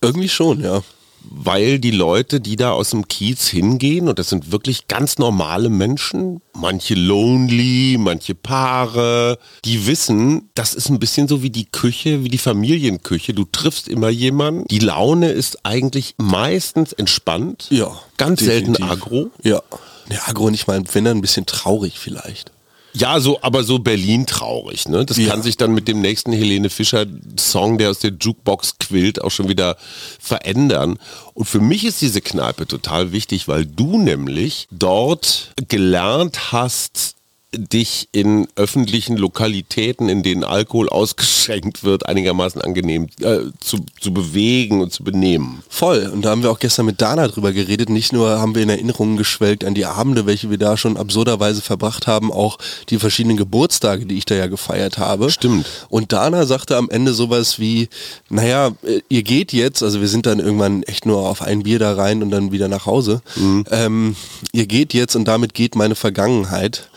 Irgendwie 0.00 0.28
schon, 0.28 0.60
ja. 0.62 0.82
Weil 1.30 1.78
die 1.78 1.90
Leute, 1.90 2.40
die 2.40 2.56
da 2.56 2.72
aus 2.72 2.90
dem 2.90 3.06
Kiez 3.06 3.48
hingehen, 3.48 4.08
und 4.08 4.18
das 4.18 4.30
sind 4.30 4.50
wirklich 4.50 4.88
ganz 4.88 5.18
normale 5.18 5.68
Menschen, 5.68 6.40
manche 6.54 6.94
lonely, 6.94 7.96
manche 7.98 8.34
Paare, 8.34 9.38
die 9.64 9.86
wissen, 9.86 10.48
das 10.54 10.74
ist 10.74 10.88
ein 10.88 10.98
bisschen 10.98 11.28
so 11.28 11.42
wie 11.42 11.50
die 11.50 11.66
Küche, 11.66 12.24
wie 12.24 12.28
die 12.28 12.38
Familienküche. 12.38 13.34
Du 13.34 13.44
triffst 13.44 13.88
immer 13.88 14.08
jemanden. 14.08 14.66
Die 14.68 14.78
Laune 14.78 15.30
ist 15.30 15.64
eigentlich 15.64 16.14
meistens 16.16 16.92
entspannt. 16.92 17.66
Ja. 17.70 17.92
Ganz 18.16 18.40
definitiv. 18.40 18.76
selten 18.76 18.82
agro. 18.84 19.30
Ja. 19.42 19.62
Ne, 20.08 20.18
agro 20.26 20.50
nicht 20.50 20.66
mal, 20.66 20.82
wenn 20.92 21.04
dann 21.04 21.18
ein 21.18 21.22
bisschen 21.22 21.46
traurig 21.46 21.98
vielleicht. 21.98 22.52
Ja, 22.94 23.20
so, 23.20 23.38
aber 23.42 23.62
so 23.64 23.78
Berlin 23.78 24.26
traurig, 24.26 24.88
ne? 24.88 25.04
Das 25.04 25.18
Ja. 25.18 25.28
kann 25.28 25.42
sich 25.42 25.56
dann 25.56 25.72
mit 25.72 25.88
dem 25.88 26.00
nächsten 26.00 26.32
Helene 26.32 26.70
Fischer 26.70 27.06
Song, 27.38 27.78
der 27.78 27.90
aus 27.90 27.98
der 27.98 28.12
Jukebox 28.18 28.78
quillt, 28.78 29.22
auch 29.22 29.30
schon 29.30 29.48
wieder 29.48 29.76
verändern. 30.18 30.98
Und 31.34 31.44
für 31.44 31.60
mich 31.60 31.84
ist 31.84 32.00
diese 32.00 32.20
Kneipe 32.20 32.66
total 32.66 33.12
wichtig, 33.12 33.46
weil 33.46 33.66
du 33.66 33.98
nämlich 33.98 34.66
dort 34.70 35.52
gelernt 35.68 36.52
hast, 36.52 37.14
dich 37.52 38.08
in 38.12 38.46
öffentlichen 38.56 39.16
Lokalitäten, 39.16 40.08
in 40.08 40.22
denen 40.22 40.44
Alkohol 40.44 40.88
ausgeschenkt 40.90 41.82
wird, 41.82 42.06
einigermaßen 42.06 42.60
angenehm 42.60 43.08
äh, 43.20 43.40
zu, 43.60 43.78
zu 44.00 44.12
bewegen 44.12 44.82
und 44.82 44.92
zu 44.92 45.02
benehmen. 45.02 45.62
Voll. 45.68 46.10
Und 46.12 46.24
da 46.24 46.30
haben 46.30 46.42
wir 46.42 46.50
auch 46.50 46.58
gestern 46.58 46.86
mit 46.86 47.00
Dana 47.00 47.26
drüber 47.28 47.52
geredet. 47.52 47.88
Nicht 47.88 48.12
nur 48.12 48.38
haben 48.38 48.54
wir 48.54 48.62
in 48.62 48.68
Erinnerungen 48.68 49.16
geschwelgt 49.16 49.64
an 49.64 49.74
die 49.74 49.86
Abende, 49.86 50.26
welche 50.26 50.50
wir 50.50 50.58
da 50.58 50.76
schon 50.76 50.96
absurderweise 50.96 51.62
verbracht 51.62 52.06
haben, 52.06 52.32
auch 52.32 52.58
die 52.90 52.98
verschiedenen 52.98 53.36
Geburtstage, 53.36 54.04
die 54.04 54.18
ich 54.18 54.26
da 54.26 54.34
ja 54.34 54.46
gefeiert 54.46 54.98
habe. 54.98 55.30
Stimmt. 55.30 55.66
Und 55.88 56.12
Dana 56.12 56.44
sagte 56.44 56.76
am 56.76 56.90
Ende 56.90 57.14
sowas 57.14 57.58
wie, 57.58 57.88
naja, 58.28 58.72
äh, 58.82 59.00
ihr 59.08 59.22
geht 59.22 59.52
jetzt, 59.52 59.82
also 59.82 60.00
wir 60.00 60.08
sind 60.08 60.26
dann 60.26 60.38
irgendwann 60.38 60.82
echt 60.82 61.06
nur 61.06 61.28
auf 61.28 61.40
ein 61.40 61.62
Bier 61.62 61.78
da 61.78 61.94
rein 61.94 62.22
und 62.22 62.30
dann 62.30 62.52
wieder 62.52 62.68
nach 62.68 62.84
Hause. 62.84 63.22
Ähm, 63.70 64.16
ihr 64.52 64.66
geht 64.66 64.92
jetzt 64.94 65.16
und 65.16 65.26
damit 65.26 65.54
geht 65.54 65.74
meine 65.74 65.94
Vergangenheit. 65.94 66.88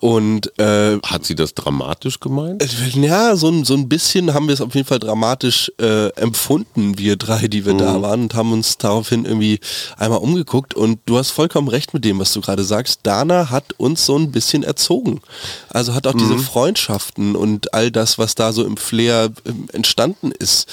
Und 0.00 0.58
äh, 0.58 0.98
Hat 1.04 1.26
sie 1.26 1.34
das 1.34 1.52
dramatisch 1.54 2.20
gemeint? 2.20 2.62
ja, 2.94 3.36
so, 3.36 3.48
ein- 3.48 3.64
so 3.64 3.74
ein 3.74 3.86
bisschen 3.88 4.32
haben 4.32 4.46
wir 4.48 4.54
es 4.54 4.62
auf 4.62 4.74
jeden 4.74 4.86
Fall 4.86 4.98
dramatisch 4.98 5.70
äh, 5.78 6.08
empfunden, 6.16 6.96
wir 6.98 7.16
drei, 7.16 7.48
die 7.48 7.66
wir 7.66 7.74
da 7.74 8.00
waren 8.00 8.22
und 8.22 8.34
haben 8.34 8.52
uns 8.52 8.78
daraufhin 8.78 9.26
irgendwie 9.26 9.60
einmal 9.98 10.20
umgeguckt. 10.20 10.72
Und 10.72 11.00
du 11.04 11.18
hast 11.18 11.30
vollkommen 11.30 11.68
recht 11.68 11.92
mit 11.92 12.04
dem, 12.06 12.18
was 12.18 12.32
du 12.32 12.40
gerade 12.40 12.64
sagst. 12.64 13.00
Dana 13.02 13.50
hat 13.50 13.74
uns 13.76 14.06
so 14.06 14.16
ein 14.16 14.32
bisschen 14.32 14.62
erzogen. 14.62 15.20
Also 15.68 15.92
hat 15.94 16.06
auch 16.06 16.14
diese 16.14 16.38
Freundschaften 16.38 17.36
und 17.36 17.74
all 17.74 17.90
das, 17.90 18.18
was 18.18 18.34
da 18.34 18.52
so 18.54 18.64
im 18.64 18.78
Flair 18.78 19.30
ähm, 19.46 19.66
entstanden 19.72 20.32
ist, 20.32 20.66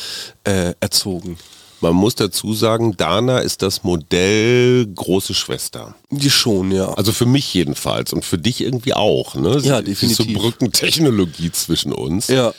äh, 0.45 0.73
erzogen. 0.79 1.37
Man 1.81 1.93
muss 1.93 2.15
dazu 2.15 2.53
sagen, 2.53 2.97
Dana 2.97 3.39
ist 3.39 3.61
das 3.61 3.83
Modell 3.83 4.85
große 4.87 5.33
Schwester. 5.33 5.95
Die 6.09 6.29
schon, 6.29 6.71
ja. 6.71 6.93
Also 6.93 7.11
für 7.11 7.25
mich 7.25 7.53
jedenfalls 7.53 8.13
und 8.13 8.25
für 8.25 8.37
dich 8.37 8.61
irgendwie 8.61 8.93
auch. 8.93 9.35
Ne? 9.35 9.59
Ja, 9.59 9.83
sie 9.83 9.91
ist 9.91 9.99
so 9.99 10.23
definitiv. 10.23 10.37
Brückentechnologie 10.37 11.51
zwischen 11.51 11.93
uns. 11.93 12.27
ja. 12.27 12.53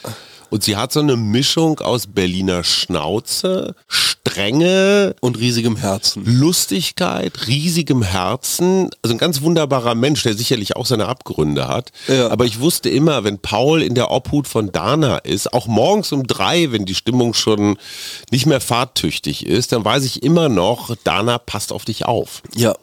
Und 0.50 0.62
sie 0.64 0.76
hat 0.76 0.92
so 0.92 1.00
eine 1.00 1.16
Mischung 1.16 1.80
aus 1.80 2.06
Berliner 2.06 2.64
Schnauze, 2.64 3.74
Strenge, 3.86 5.14
Und 5.20 5.38
riesigem 5.38 5.76
Herzen. 5.76 6.24
Lustigkeit, 6.24 7.46
riesigem 7.46 8.02
Herzen. 8.02 8.90
Also 9.02 9.14
ein 9.14 9.18
ganz 9.18 9.42
wunderbarer 9.42 9.94
Mensch, 9.94 10.22
der 10.22 10.34
sicherlich 10.34 10.76
auch 10.76 10.86
seine 10.86 11.06
Abgründe 11.06 11.68
hat. 11.68 11.92
Ja. 12.08 12.30
Aber 12.30 12.44
ich 12.44 12.60
wusste 12.60 12.88
immer, 12.88 13.24
wenn 13.24 13.38
Paul 13.38 13.82
in 13.82 13.94
der 13.94 14.10
Obhut 14.10 14.48
von 14.48 14.72
Dana 14.72 15.18
ist, 15.18 15.52
auch 15.52 15.66
morgens 15.66 16.12
um 16.12 16.26
drei, 16.26 16.72
wenn 16.72 16.84
die 16.84 16.94
Stimmung 16.94 17.34
schon 17.34 17.76
nicht 18.30 18.46
mehr 18.46 18.60
fahrtüchtig 18.60 19.46
ist, 19.46 19.72
dann 19.72 19.84
weiß 19.84 20.04
ich 20.04 20.22
immer 20.22 20.48
noch, 20.48 20.94
Dana 21.04 21.38
passt 21.38 21.72
auf 21.72 21.84
dich 21.84 22.06
auf. 22.06 22.42
Ja. 22.54 22.74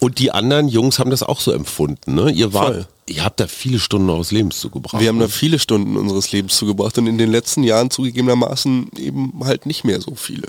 Und 0.00 0.18
die 0.18 0.30
anderen 0.30 0.68
Jungs 0.68 0.98
haben 0.98 1.10
das 1.10 1.22
auch 1.22 1.40
so 1.40 1.52
empfunden. 1.52 2.14
Ne? 2.14 2.30
Ihr, 2.30 2.52
wart, 2.54 2.74
Voll. 2.74 2.86
Ihr 3.10 3.24
habt 3.24 3.40
da 3.40 3.46
viele 3.46 3.78
Stunden 3.78 4.08
eures 4.08 4.30
Lebens 4.30 4.60
zugebracht. 4.60 5.00
Wir 5.00 5.08
haben 5.08 5.18
da 5.18 5.28
viele 5.28 5.58
Stunden 5.58 5.96
unseres 5.96 6.32
Lebens 6.32 6.56
zugebracht 6.56 6.96
und 6.98 7.06
in 7.06 7.18
den 7.18 7.30
letzten 7.30 7.62
Jahren 7.62 7.90
zugegebenermaßen 7.90 8.90
eben 8.96 9.32
halt 9.44 9.66
nicht 9.66 9.84
mehr 9.84 10.00
so 10.00 10.14
viele. 10.14 10.48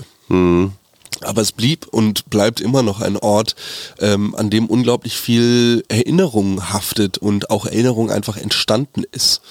Aber 1.20 1.42
es 1.42 1.52
blieb 1.52 1.86
und 1.88 2.30
bleibt 2.30 2.60
immer 2.60 2.82
noch 2.82 3.00
ein 3.00 3.16
Ort, 3.16 3.54
ähm, 4.00 4.34
an 4.34 4.50
dem 4.50 4.66
unglaublich 4.66 5.16
viel 5.16 5.84
Erinnerung 5.88 6.72
haftet 6.72 7.18
und 7.18 7.50
auch 7.50 7.66
Erinnerung 7.66 8.10
einfach 8.10 8.36
entstanden 8.36 9.04
ist. 9.12 9.42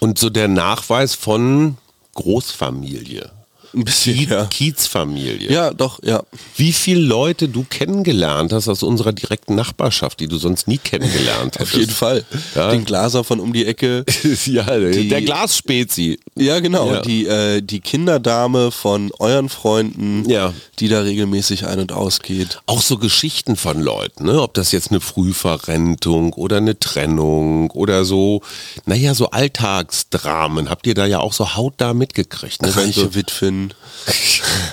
Und 0.00 0.18
so 0.18 0.30
der 0.30 0.48
Nachweis 0.48 1.14
von 1.14 1.76
Großfamilie. 2.14 3.30
Ein 3.74 3.84
bisschen, 3.84 4.16
Kiez, 4.16 4.28
ja. 4.30 4.44
Kiezfamilie. 4.46 5.50
Ja, 5.52 5.72
doch, 5.72 5.98
ja. 6.02 6.22
Wie 6.56 6.72
viele 6.72 7.00
Leute 7.00 7.48
du 7.48 7.64
kennengelernt 7.68 8.52
hast 8.52 8.68
aus 8.68 8.82
unserer 8.82 9.12
direkten 9.12 9.54
Nachbarschaft, 9.54 10.20
die 10.20 10.28
du 10.28 10.36
sonst 10.38 10.68
nie 10.68 10.78
kennengelernt 10.78 11.58
hättest. 11.58 11.74
Auf 11.74 11.80
jeden 11.80 11.92
Fall. 11.92 12.24
Ja. 12.54 12.70
Den 12.70 12.84
Glaser 12.84 13.24
von 13.24 13.40
um 13.40 13.52
die 13.52 13.64
Ecke. 13.66 14.04
ja, 14.46 14.78
Die- 14.78 15.08
der 15.08 15.22
Glasspezi. 15.22 16.18
Ja, 16.36 16.60
genau. 16.60 16.92
Ja. 16.92 17.00
Die, 17.02 17.26
äh, 17.26 17.60
die 17.62 17.80
Kinderdame 17.80 18.70
von 18.70 19.10
euren 19.18 19.48
Freunden, 19.48 20.28
Ja. 20.28 20.52
die 20.78 20.88
da 20.88 21.00
regelmäßig 21.00 21.66
ein- 21.66 21.80
und 21.80 21.92
ausgeht. 21.92 22.60
Auch 22.66 22.82
so 22.82 22.98
Geschichten 22.98 23.56
von 23.56 23.80
Leuten, 23.80 24.24
ne? 24.26 24.40
ob 24.40 24.54
das 24.54 24.72
jetzt 24.72 24.90
eine 24.90 25.00
Frühverrentung 25.00 26.32
oder 26.34 26.58
eine 26.58 26.78
Trennung 26.78 27.70
oder 27.72 28.04
so, 28.04 28.42
naja, 28.86 29.14
so 29.14 29.30
Alltagsdramen, 29.30 30.70
habt 30.70 30.86
ihr 30.86 30.94
da 30.94 31.06
ja 31.06 31.20
auch 31.20 31.32
so 31.32 31.54
hautnah 31.56 31.94
mitgekriegt. 31.94 32.62
Ne? 32.62 32.70
So, 32.70 32.80
Reiche 32.80 33.14
Witwen. 33.14 33.63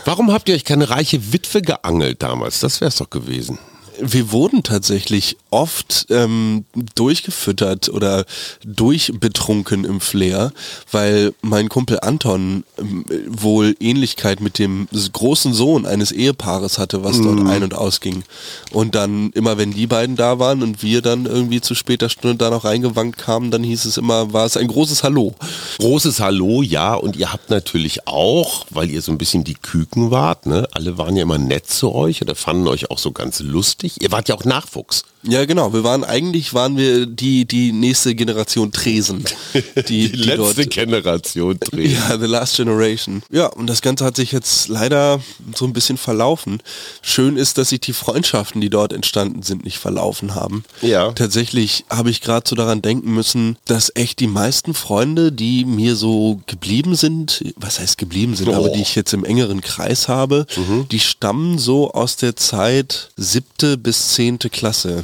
Warum 0.05 0.31
habt 0.31 0.49
ihr 0.49 0.55
euch 0.55 0.65
keine 0.65 0.89
reiche 0.89 1.31
Witwe 1.33 1.61
geangelt 1.61 2.23
damals? 2.23 2.59
Das 2.59 2.81
wär's 2.81 2.97
doch 2.97 3.09
gewesen. 3.09 3.59
Wir 4.03 4.31
wurden 4.31 4.63
tatsächlich 4.63 5.37
oft 5.51 6.07
ähm, 6.09 6.65
durchgefüttert 6.95 7.89
oder 7.89 8.25
durchbetrunken 8.65 9.85
im 9.85 10.01
Flair, 10.01 10.51
weil 10.91 11.33
mein 11.41 11.69
Kumpel 11.69 11.99
Anton 12.01 12.63
ähm, 12.79 13.05
wohl 13.27 13.75
Ähnlichkeit 13.79 14.41
mit 14.41 14.57
dem 14.57 14.87
großen 14.91 15.53
Sohn 15.53 15.85
eines 15.85 16.11
Ehepaares 16.11 16.79
hatte, 16.79 17.03
was 17.03 17.21
dort 17.21 17.39
ein- 17.47 17.63
und 17.63 17.75
ausging. 17.75 18.23
Und 18.71 18.95
dann 18.95 19.31
immer, 19.33 19.57
wenn 19.57 19.71
die 19.71 19.87
beiden 19.87 20.15
da 20.15 20.39
waren 20.39 20.63
und 20.63 20.81
wir 20.81 21.01
dann 21.01 21.25
irgendwie 21.25 21.61
zu 21.61 21.75
später 21.75 22.09
Stunde 22.09 22.37
da 22.37 22.49
noch 22.49 22.63
reingewankt 22.63 23.17
kamen, 23.19 23.51
dann 23.51 23.63
hieß 23.63 23.85
es 23.85 23.97
immer, 23.97 24.33
war 24.33 24.45
es 24.45 24.57
ein 24.57 24.67
großes 24.67 25.03
Hallo. 25.03 25.35
Großes 25.79 26.19
Hallo, 26.19 26.61
ja, 26.61 26.95
und 26.95 27.15
ihr 27.15 27.31
habt 27.31 27.49
natürlich 27.49 28.07
auch, 28.07 28.65
weil 28.69 28.89
ihr 28.89 29.01
so 29.01 29.11
ein 29.11 29.17
bisschen 29.17 29.43
die 29.43 29.55
Küken 29.55 30.11
wart, 30.11 30.45
ne? 30.45 30.67
alle 30.71 30.97
waren 30.97 31.15
ja 31.15 31.23
immer 31.23 31.37
nett 31.37 31.67
zu 31.67 31.93
euch 31.93 32.21
oder 32.21 32.35
fanden 32.35 32.67
euch 32.67 32.89
auch 32.89 32.97
so 32.97 33.11
ganz 33.11 33.39
lustig. 33.41 33.90
Ihr 33.99 34.11
wart 34.11 34.29
ja 34.29 34.35
auch 34.35 34.45
Nachwuchs. 34.45 35.03
Ja, 35.23 35.45
genau. 35.45 35.73
Wir 35.73 35.83
waren 35.83 36.03
eigentlich 36.03 36.53
waren 36.53 36.77
wir 36.77 37.05
die 37.05 37.45
die 37.45 37.71
nächste 37.71 38.15
Generation 38.15 38.71
Tresen, 38.71 39.23
die, 39.87 40.11
die, 40.11 40.35
dort 40.35 40.57
Generation 40.69 41.57
drehen. 41.59 41.91
Ja, 41.91 42.17
The 42.17 42.25
Last 42.25 42.57
Generation. 42.57 43.21
Ja, 43.29 43.47
und 43.47 43.67
das 43.67 43.81
Ganze 43.81 44.03
hat 44.05 44.15
sich 44.15 44.31
jetzt 44.31 44.67
leider 44.67 45.21
so 45.55 45.65
ein 45.65 45.73
bisschen 45.73 45.97
verlaufen. 45.97 46.61
Schön 47.01 47.37
ist, 47.37 47.57
dass 47.57 47.69
sich 47.69 47.79
die 47.81 47.93
Freundschaften, 47.93 48.61
die 48.61 48.69
dort 48.69 48.93
entstanden 48.93 49.43
sind, 49.43 49.63
nicht 49.63 49.77
verlaufen 49.77 50.33
haben. 50.35 50.63
Ja. 50.81 51.11
Tatsächlich 51.11 51.85
habe 51.89 52.09
ich 52.09 52.21
gerade 52.21 52.47
so 52.49 52.55
daran 52.55 52.81
denken 52.81 53.13
müssen, 53.13 53.57
dass 53.65 53.91
echt 53.95 54.19
die 54.19 54.27
meisten 54.27 54.73
Freunde, 54.73 55.31
die 55.31 55.65
mir 55.65 55.95
so 55.95 56.41
geblieben 56.47 56.95
sind, 56.95 57.43
was 57.57 57.79
heißt 57.79 57.97
geblieben 57.97 58.35
sind, 58.35 58.49
Oh. 58.49 58.55
aber 58.55 58.69
die 58.69 58.81
ich 58.81 58.95
jetzt 58.95 59.13
im 59.13 59.23
engeren 59.23 59.61
Kreis 59.61 60.07
habe, 60.07 60.45
die 60.91 60.99
stammen 60.99 61.57
so 61.59 61.91
aus 61.91 62.15
der 62.17 62.35
Zeit 62.35 63.09
siebte 63.17 63.77
bis 63.77 64.09
zehnte 64.09 64.49
Klasse, 64.49 65.03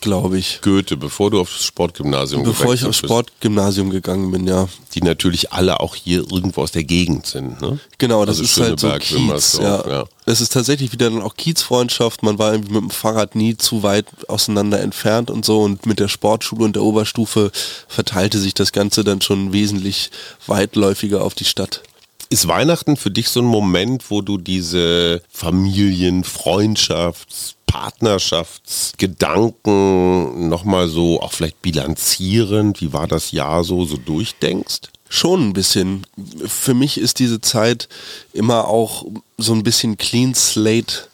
glaube 0.00 0.38
ich. 0.38 0.60
Goethe, 0.60 0.96
bevor 0.96 1.30
du 1.30 1.40
aufs 1.40 1.64
Sportgymnasium 1.64 2.42
Bevor 2.42 2.74
ich 2.74 2.84
aufs 2.84 3.00
bist, 3.00 3.10
Sportgymnasium 3.10 3.88
gegangen 3.90 4.30
bin, 4.30 4.46
ja. 4.46 4.68
die 4.94 5.00
natürlich 5.00 5.52
alle 5.52 5.80
auch 5.80 5.94
hier 5.94 6.18
irgendwo 6.30 6.62
aus 6.62 6.72
der 6.72 6.84
Gegend 6.84 7.26
sind. 7.26 7.60
Ne? 7.62 7.78
Genau, 7.98 8.26
das 8.26 8.38
Also 8.38 8.42
ist 8.44 8.60
halt 8.60 8.80
so 8.80 8.90
Kiez. 8.98 9.58
Ja. 9.60 9.88
ja. 9.88 10.04
Es 10.26 10.40
ist 10.40 10.52
tatsächlich 10.52 10.92
wieder 10.92 11.08
dann 11.10 11.22
auch 11.22 11.36
Kiezfreundschaft. 11.36 12.22
Man 12.22 12.38
war 12.38 12.52
irgendwie 12.52 12.74
mit 12.74 12.82
dem 12.82 12.90
Fahrrad 12.90 13.34
nie 13.34 13.56
zu 13.56 13.82
weit 13.82 14.06
auseinander 14.28 14.80
entfernt 14.80 15.30
und 15.30 15.44
so. 15.44 15.62
Und 15.62 15.86
mit 15.86 16.00
der 16.00 16.08
Sportschule 16.08 16.64
und 16.64 16.76
der 16.76 16.82
Oberstufe 16.82 17.50
verteilte 17.88 18.38
sich 18.38 18.52
das 18.52 18.72
Ganze 18.72 19.04
dann 19.04 19.22
schon 19.22 19.52
wesentlich 19.52 20.10
weitläufiger 20.46 21.22
auf 21.22 21.34
die 21.34 21.44
Stadt. 21.44 21.82
Ist 22.28 22.48
Weihnachten 22.48 22.96
für 22.96 23.12
dich 23.12 23.28
so 23.28 23.38
ein 23.40 23.46
Moment, 23.46 24.10
wo 24.10 24.20
du 24.20 24.36
diese 24.36 25.22
Familien, 25.30 26.24
Freundschafts, 26.24 27.54
Partnerschaftsgedanken 27.66 30.48
nochmal 30.48 30.88
so 30.88 31.20
auch 31.20 31.32
vielleicht 31.32 31.62
bilanzierend, 31.62 32.80
wie 32.80 32.92
war 32.92 33.06
das 33.06 33.30
Jahr 33.30 33.62
so, 33.62 33.84
so 33.84 33.96
durchdenkst? 33.96 34.90
Schon 35.08 35.48
ein 35.48 35.52
bisschen. 35.52 36.04
Für 36.46 36.74
mich 36.74 36.98
ist 36.98 37.20
diese 37.20 37.40
Zeit 37.40 37.88
immer 38.32 38.66
auch 38.66 39.04
so 39.38 39.52
ein 39.52 39.62
bisschen 39.62 39.96
Clean 39.96 40.34
Slate 40.34 41.06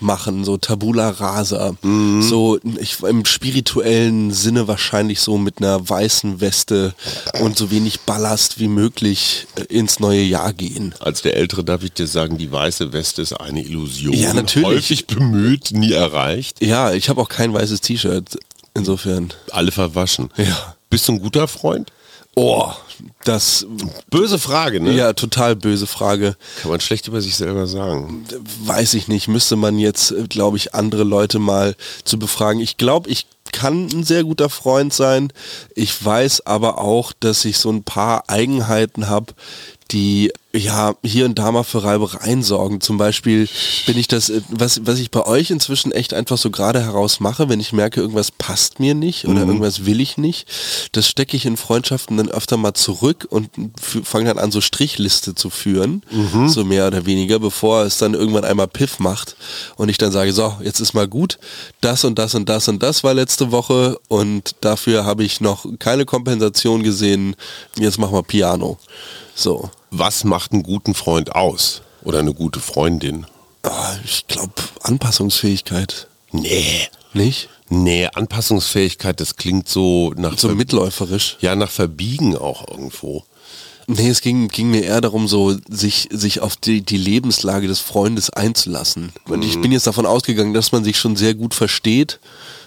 machen, 0.00 0.44
so 0.44 0.56
Tabula 0.56 1.10
Rasa. 1.10 1.76
So 2.20 2.58
ich, 2.80 3.00
im 3.02 3.24
spirituellen 3.24 4.32
Sinne 4.32 4.68
wahrscheinlich 4.68 5.20
so 5.20 5.38
mit 5.38 5.58
einer 5.58 5.88
weißen 5.88 6.40
Weste 6.40 6.94
und 7.40 7.56
so 7.56 7.70
wenig 7.70 8.00
Ballast 8.00 8.58
wie 8.58 8.68
möglich 8.68 9.46
äh, 9.56 9.62
ins 9.64 10.00
neue 10.00 10.22
Jahr 10.22 10.52
gehen. 10.52 10.94
Als 11.00 11.22
der 11.22 11.36
Ältere 11.36 11.64
darf 11.64 11.82
ich 11.84 11.92
dir 11.92 12.06
sagen, 12.06 12.38
die 12.38 12.50
weiße 12.50 12.92
Weste 12.92 13.22
ist 13.22 13.32
eine 13.34 13.62
Illusion. 13.62 14.14
Ja, 14.14 14.34
natürlich. 14.34 14.66
Häufig 14.66 15.06
bemüht, 15.06 15.70
nie 15.72 15.92
erreicht. 15.92 16.62
Ja, 16.62 16.92
ich 16.92 17.08
habe 17.08 17.20
auch 17.20 17.28
kein 17.28 17.52
weißes 17.52 17.80
T-Shirt. 17.80 18.38
Insofern. 18.74 19.32
Alle 19.50 19.70
verwaschen. 19.70 20.30
Ja. 20.36 20.74
Bist 20.90 21.08
du 21.08 21.12
ein 21.12 21.20
guter 21.20 21.48
Freund? 21.48 21.92
Oh, 22.36 22.72
das 23.24 23.66
Böse 24.10 24.38
Frage, 24.38 24.80
ne? 24.80 24.92
ja 24.92 25.12
total 25.12 25.56
böse 25.56 25.86
Frage. 25.86 26.36
Kann 26.62 26.70
man 26.70 26.80
schlecht 26.80 27.08
über 27.08 27.20
sich 27.20 27.36
selber 27.36 27.66
sagen. 27.66 28.26
weiß 28.64 28.94
ich 28.94 29.08
nicht, 29.08 29.28
müsste 29.28 29.56
man 29.56 29.78
jetzt, 29.78 30.14
glaube 30.28 30.56
ich, 30.56 30.74
andere 30.74 31.04
Leute 31.04 31.38
mal 31.38 31.74
zu 32.04 32.18
befragen. 32.18 32.60
Ich 32.60 32.76
glaube, 32.76 33.10
ich 33.10 33.26
kann 33.52 33.86
ein 33.92 34.04
sehr 34.04 34.24
guter 34.24 34.50
Freund 34.50 34.92
sein. 34.92 35.32
Ich 35.74 36.04
weiß 36.04 36.46
aber 36.46 36.78
auch, 36.78 37.12
dass 37.18 37.44
ich 37.44 37.58
so 37.58 37.70
ein 37.70 37.84
paar 37.84 38.28
Eigenheiten 38.28 39.08
habe, 39.08 39.32
die 39.90 40.32
ja 40.52 40.94
hier 41.02 41.24
und 41.24 41.38
da 41.38 41.50
mal 41.50 41.64
für 41.64 41.82
Reibereien 41.82 42.42
sorgen. 42.42 42.80
Zum 42.80 42.96
Beispiel 42.96 43.48
bin 43.86 43.98
ich 43.98 44.06
das, 44.08 44.28
äh, 44.28 44.40
was, 44.48 44.86
was 44.86 44.98
ich 44.98 45.10
bei 45.10 45.26
euch 45.26 45.50
inzwischen 45.50 45.92
echt 45.92 46.14
einfach 46.14 46.38
so 46.38 46.50
gerade 46.50 46.80
heraus 46.80 47.20
mache, 47.20 47.48
wenn 47.48 47.60
ich 47.60 47.72
merke, 47.72 48.00
irgendwas 48.00 48.30
passt 48.30 48.78
mir 48.78 48.94
nicht 48.94 49.26
oder 49.26 49.40
irgendwas 49.40 49.84
will 49.84 50.00
ich 50.00 50.16
nicht, 50.16 50.48
das 50.92 51.08
stecke 51.08 51.36
ich 51.36 51.44
in 51.44 51.56
Freundschaften 51.56 52.16
dann 52.16 52.28
öfter 52.28 52.56
mal 52.56 52.74
zurück 52.74 53.26
und 53.28 53.50
fange 53.80 54.26
dann 54.26 54.38
an, 54.38 54.52
so 54.52 54.60
Strichliste 54.60 55.34
zu 55.34 55.50
führen, 55.50 56.02
so 56.48 56.64
mehr 56.64 56.86
oder 56.86 57.04
weniger, 57.04 57.38
bevor 57.40 57.82
es 57.82 57.98
dann 57.98 58.14
irgendwann 58.14 58.44
einmal 58.44 58.68
Piff 58.68 59.00
macht 59.00 59.36
und 59.76 59.88
ich 59.88 59.98
dann 59.98 60.12
sage, 60.12 60.32
so, 60.32 60.54
jetzt 60.62 60.80
ist 60.80 60.94
mal 60.94 61.08
gut, 61.08 61.38
das 61.80 62.04
und 62.04 62.18
das 62.18 62.34
und 62.34 62.48
das 62.48 62.68
und 62.68 62.82
das 62.82 63.02
war 63.02 63.14
letzte 63.14 63.50
Woche 63.50 63.98
und 64.08 64.54
dafür 64.60 65.04
habe 65.04 65.24
ich 65.24 65.40
noch 65.40 65.66
keine 65.78 66.04
Kompensation 66.04 66.82
gesehen, 66.82 67.34
jetzt 67.76 67.98
machen 67.98 68.14
wir 68.14 68.22
Piano. 68.22 68.78
So. 69.34 69.70
Was 69.90 70.24
macht 70.24 70.52
einen 70.52 70.62
guten 70.62 70.94
Freund 70.94 71.34
aus? 71.34 71.82
Oder 72.02 72.18
eine 72.20 72.34
gute 72.34 72.60
Freundin? 72.60 73.26
Ich 74.04 74.26
glaube, 74.26 74.52
Anpassungsfähigkeit. 74.82 76.06
Nee. 76.32 76.88
Nicht? 77.12 77.48
Nee, 77.70 78.08
Anpassungsfähigkeit, 78.14 79.20
das 79.20 79.36
klingt 79.36 79.68
so 79.68 80.12
nach 80.16 80.36
So 80.38 80.48
Ver- 80.48 80.54
mitläuferisch. 80.54 81.36
ja 81.40 81.56
nach 81.56 81.70
Verbiegen 81.70 82.36
auch 82.36 82.68
irgendwo. 82.68 83.24
Nee, 83.86 84.08
es 84.08 84.20
ging, 84.22 84.48
ging 84.48 84.70
mir 84.70 84.82
eher 84.82 85.00
darum, 85.00 85.28
so 85.28 85.56
sich, 85.68 86.08
sich 86.10 86.40
auf 86.40 86.56
die, 86.56 86.80
die 86.82 86.96
Lebenslage 86.96 87.66
des 87.68 87.80
Freundes 87.80 88.30
einzulassen. 88.30 89.12
Und 89.28 89.44
ich 89.44 89.60
bin 89.60 89.72
jetzt 89.72 89.86
davon 89.86 90.06
ausgegangen, 90.06 90.54
dass 90.54 90.72
man 90.72 90.84
sich 90.84 90.98
schon 90.98 91.16
sehr 91.16 91.34
gut 91.34 91.54
versteht. 91.54 92.18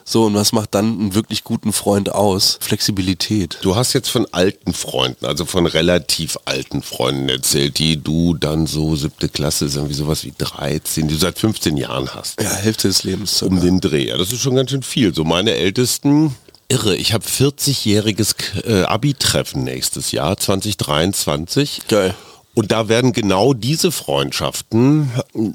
So, 0.09 0.23
und 0.23 0.35
was 0.35 0.53
macht 0.53 0.73
dann 0.73 0.85
einen 0.85 1.15
wirklich 1.15 1.43
guten 1.43 1.73
Freund 1.73 2.09
aus? 2.13 2.57
Flexibilität. 2.61 3.57
Du 3.61 3.75
hast 3.75 3.91
jetzt 3.91 4.07
von 4.09 4.25
alten 4.31 4.73
Freunden, 4.73 5.25
also 5.25 5.43
von 5.45 5.65
relativ 5.65 6.37
alten 6.45 6.81
Freunden 6.81 7.27
erzählt, 7.27 7.77
die 7.77 8.01
du 8.01 8.33
dann 8.33 8.67
so 8.67 8.95
siebte 8.95 9.27
Klasse, 9.27 9.67
sind 9.67 9.89
wie 9.89 9.93
sowas 9.93 10.23
wie 10.23 10.33
13, 10.37 11.09
die 11.09 11.15
du 11.15 11.19
seit 11.19 11.37
15 11.37 11.75
Jahren 11.75 12.15
hast. 12.15 12.41
Ja, 12.41 12.53
Hälfte 12.53 12.87
des 12.87 13.03
Lebens. 13.03 13.41
um 13.41 13.59
den 13.59 13.81
Dreh. 13.81 14.07
Ja, 14.07 14.17
das 14.17 14.31
ist 14.31 14.39
schon 14.39 14.55
ganz 14.55 14.69
schön 14.69 14.81
viel. 14.81 15.13
So 15.13 15.25
meine 15.25 15.55
Ältesten, 15.55 16.33
irre. 16.69 16.95
Ich 16.95 17.11
habe 17.11 17.25
40-jähriges 17.25 18.35
äh, 18.65 18.83
Abi-Treffen 18.83 19.65
nächstes 19.65 20.13
Jahr, 20.13 20.37
2023. 20.37 21.81
Geil. 21.89 22.15
Und 22.57 22.71
da 22.71 22.89
werden 22.89 23.13
genau 23.13 23.53
diese 23.53 23.91
Freundschaften 23.91 25.11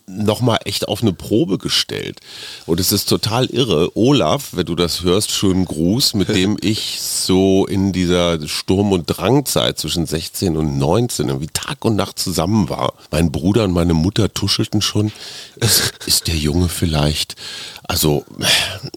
nochmal 0.07 0.61
echt 0.67 0.87
auf 0.87 1.03
eine 1.03 1.13
Probe 1.13 1.59
gestellt. 1.59 2.21
Und 2.65 2.79
es 2.79 2.93
ist 2.93 3.09
total 3.09 3.47
irre. 3.47 3.91
Olaf, 3.97 4.51
wenn 4.53 4.67
du 4.67 4.77
das 4.77 5.03
hörst, 5.03 5.33
schönen 5.33 5.65
Gruß, 5.65 6.15
mit 6.15 6.29
dem 6.37 6.57
ich 6.61 7.01
so 7.01 7.67
in 7.67 7.93
dieser 7.93 8.47
Sturm- 8.47 8.93
und 8.93 9.07
Drangzeit 9.07 9.81
zwischen 9.81 10.07
16 10.07 10.57
und 10.57 10.79
19 10.79 11.27
irgendwie 11.27 11.49
Tag 11.53 11.85
und 11.85 11.97
Nacht 11.97 12.21
zusammen 12.21 12.69
war. 12.69 12.93
Mein 13.11 13.33
Bruder 13.33 13.65
und 13.65 13.73
meine 13.73 13.95
Mutter 13.95 14.33
tuschelten 14.33 14.81
schon. 14.81 15.11
Ist, 15.57 16.29
der 16.29 16.37
Junge 16.37 16.69
vielleicht, 16.69 17.35
also 17.83 18.25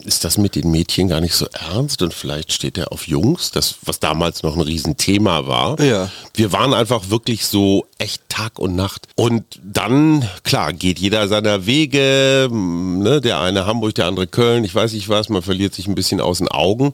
ist 0.04 0.24
das 0.26 0.38
mit 0.38 0.54
den 0.54 0.70
Mädchen 0.70 1.08
gar 1.08 1.22
nicht 1.22 1.34
so 1.34 1.48
ernst 1.72 2.04
und 2.04 2.14
vielleicht 2.14 2.54
steht 2.54 2.78
er 2.78 2.92
auf 2.92 3.08
Jungs, 3.08 3.50
das, 3.50 3.78
was 3.84 4.00
damals 4.00 4.44
noch 4.44 4.56
ein 4.56 4.62
Riesenthema 4.62 5.48
war. 5.48 5.82
Ja. 5.82 6.12
Wir 6.36 6.52
waren 6.52 6.76
einfach 6.76 7.10
wirklich 7.10 7.48
so 7.48 7.88
echt 7.98 8.22
Tag 8.30 8.60
und 8.60 8.76
Nacht. 8.76 9.08
Und 9.16 9.44
dann, 9.64 10.28
klar, 10.44 10.74
geht 10.74 11.00
jeder 11.00 11.28
seiner 11.28 11.66
Wege, 11.66 12.50
ne? 12.52 13.22
der 13.22 13.40
eine 13.40 13.66
Hamburg, 13.66 13.96
der 13.96 14.06
andere 14.08 14.28
Köln, 14.28 14.64
ich 14.64 14.76
weiß 14.76 14.94
nicht 14.94 15.10
was, 15.10 15.30
man 15.30 15.42
verliert 15.42 15.74
sich 15.74 15.88
ein 15.88 15.96
bisschen 15.96 16.22
aus 16.22 16.38
den 16.40 16.50
Augen. 16.50 16.94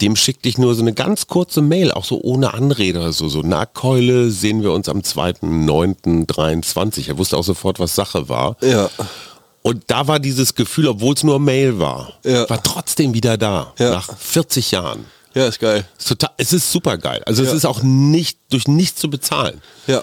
Dem 0.00 0.14
schickte 0.14 0.48
ich 0.48 0.58
nur 0.58 0.74
so 0.74 0.82
eine 0.82 0.92
ganz 0.92 1.26
kurze 1.26 1.62
Mail, 1.62 1.90
auch 1.90 2.04
so 2.04 2.20
ohne 2.20 2.52
Anrede 2.52 2.98
oder 3.00 3.12
so. 3.14 3.28
So, 3.30 3.40
na 3.42 3.64
Keule, 3.64 4.30
sehen 4.30 4.62
wir 4.62 4.72
uns 4.72 4.90
am 4.90 4.98
2.9.23. 5.00 7.08
Er 7.08 7.18
wusste 7.18 7.36
auch 7.36 7.44
sofort, 7.44 7.78
was 7.78 7.94
Sache 7.94 8.28
war. 8.28 8.56
Ja. 8.60 8.90
Und 9.62 9.84
da 9.88 10.06
war 10.06 10.20
dieses 10.20 10.54
Gefühl, 10.54 10.86
obwohl 10.88 11.14
es 11.14 11.24
nur 11.24 11.38
Mail 11.40 11.78
war, 11.78 12.12
Ja. 12.24 12.48
war 12.48 12.62
trotzdem 12.62 13.14
wieder 13.14 13.36
da. 13.36 13.72
Ja. 13.78 13.90
Nach 13.90 14.16
40 14.18 14.70
Jahren. 14.70 15.06
Ja, 15.34 15.46
ist 15.48 15.58
geil. 15.60 15.84
Es 15.98 16.04
ist 16.04 16.08
Total, 16.08 16.30
es 16.38 16.52
ist 16.52 16.72
super 16.72 16.96
geil. 16.98 17.22
Also 17.26 17.42
es 17.42 17.50
Ja. 17.50 17.56
ist 17.56 17.64
auch 17.66 17.82
nicht 17.82 18.38
durch 18.50 18.68
nichts 18.68 19.00
zu 19.00 19.10
bezahlen. 19.10 19.60
Ja. 19.86 20.02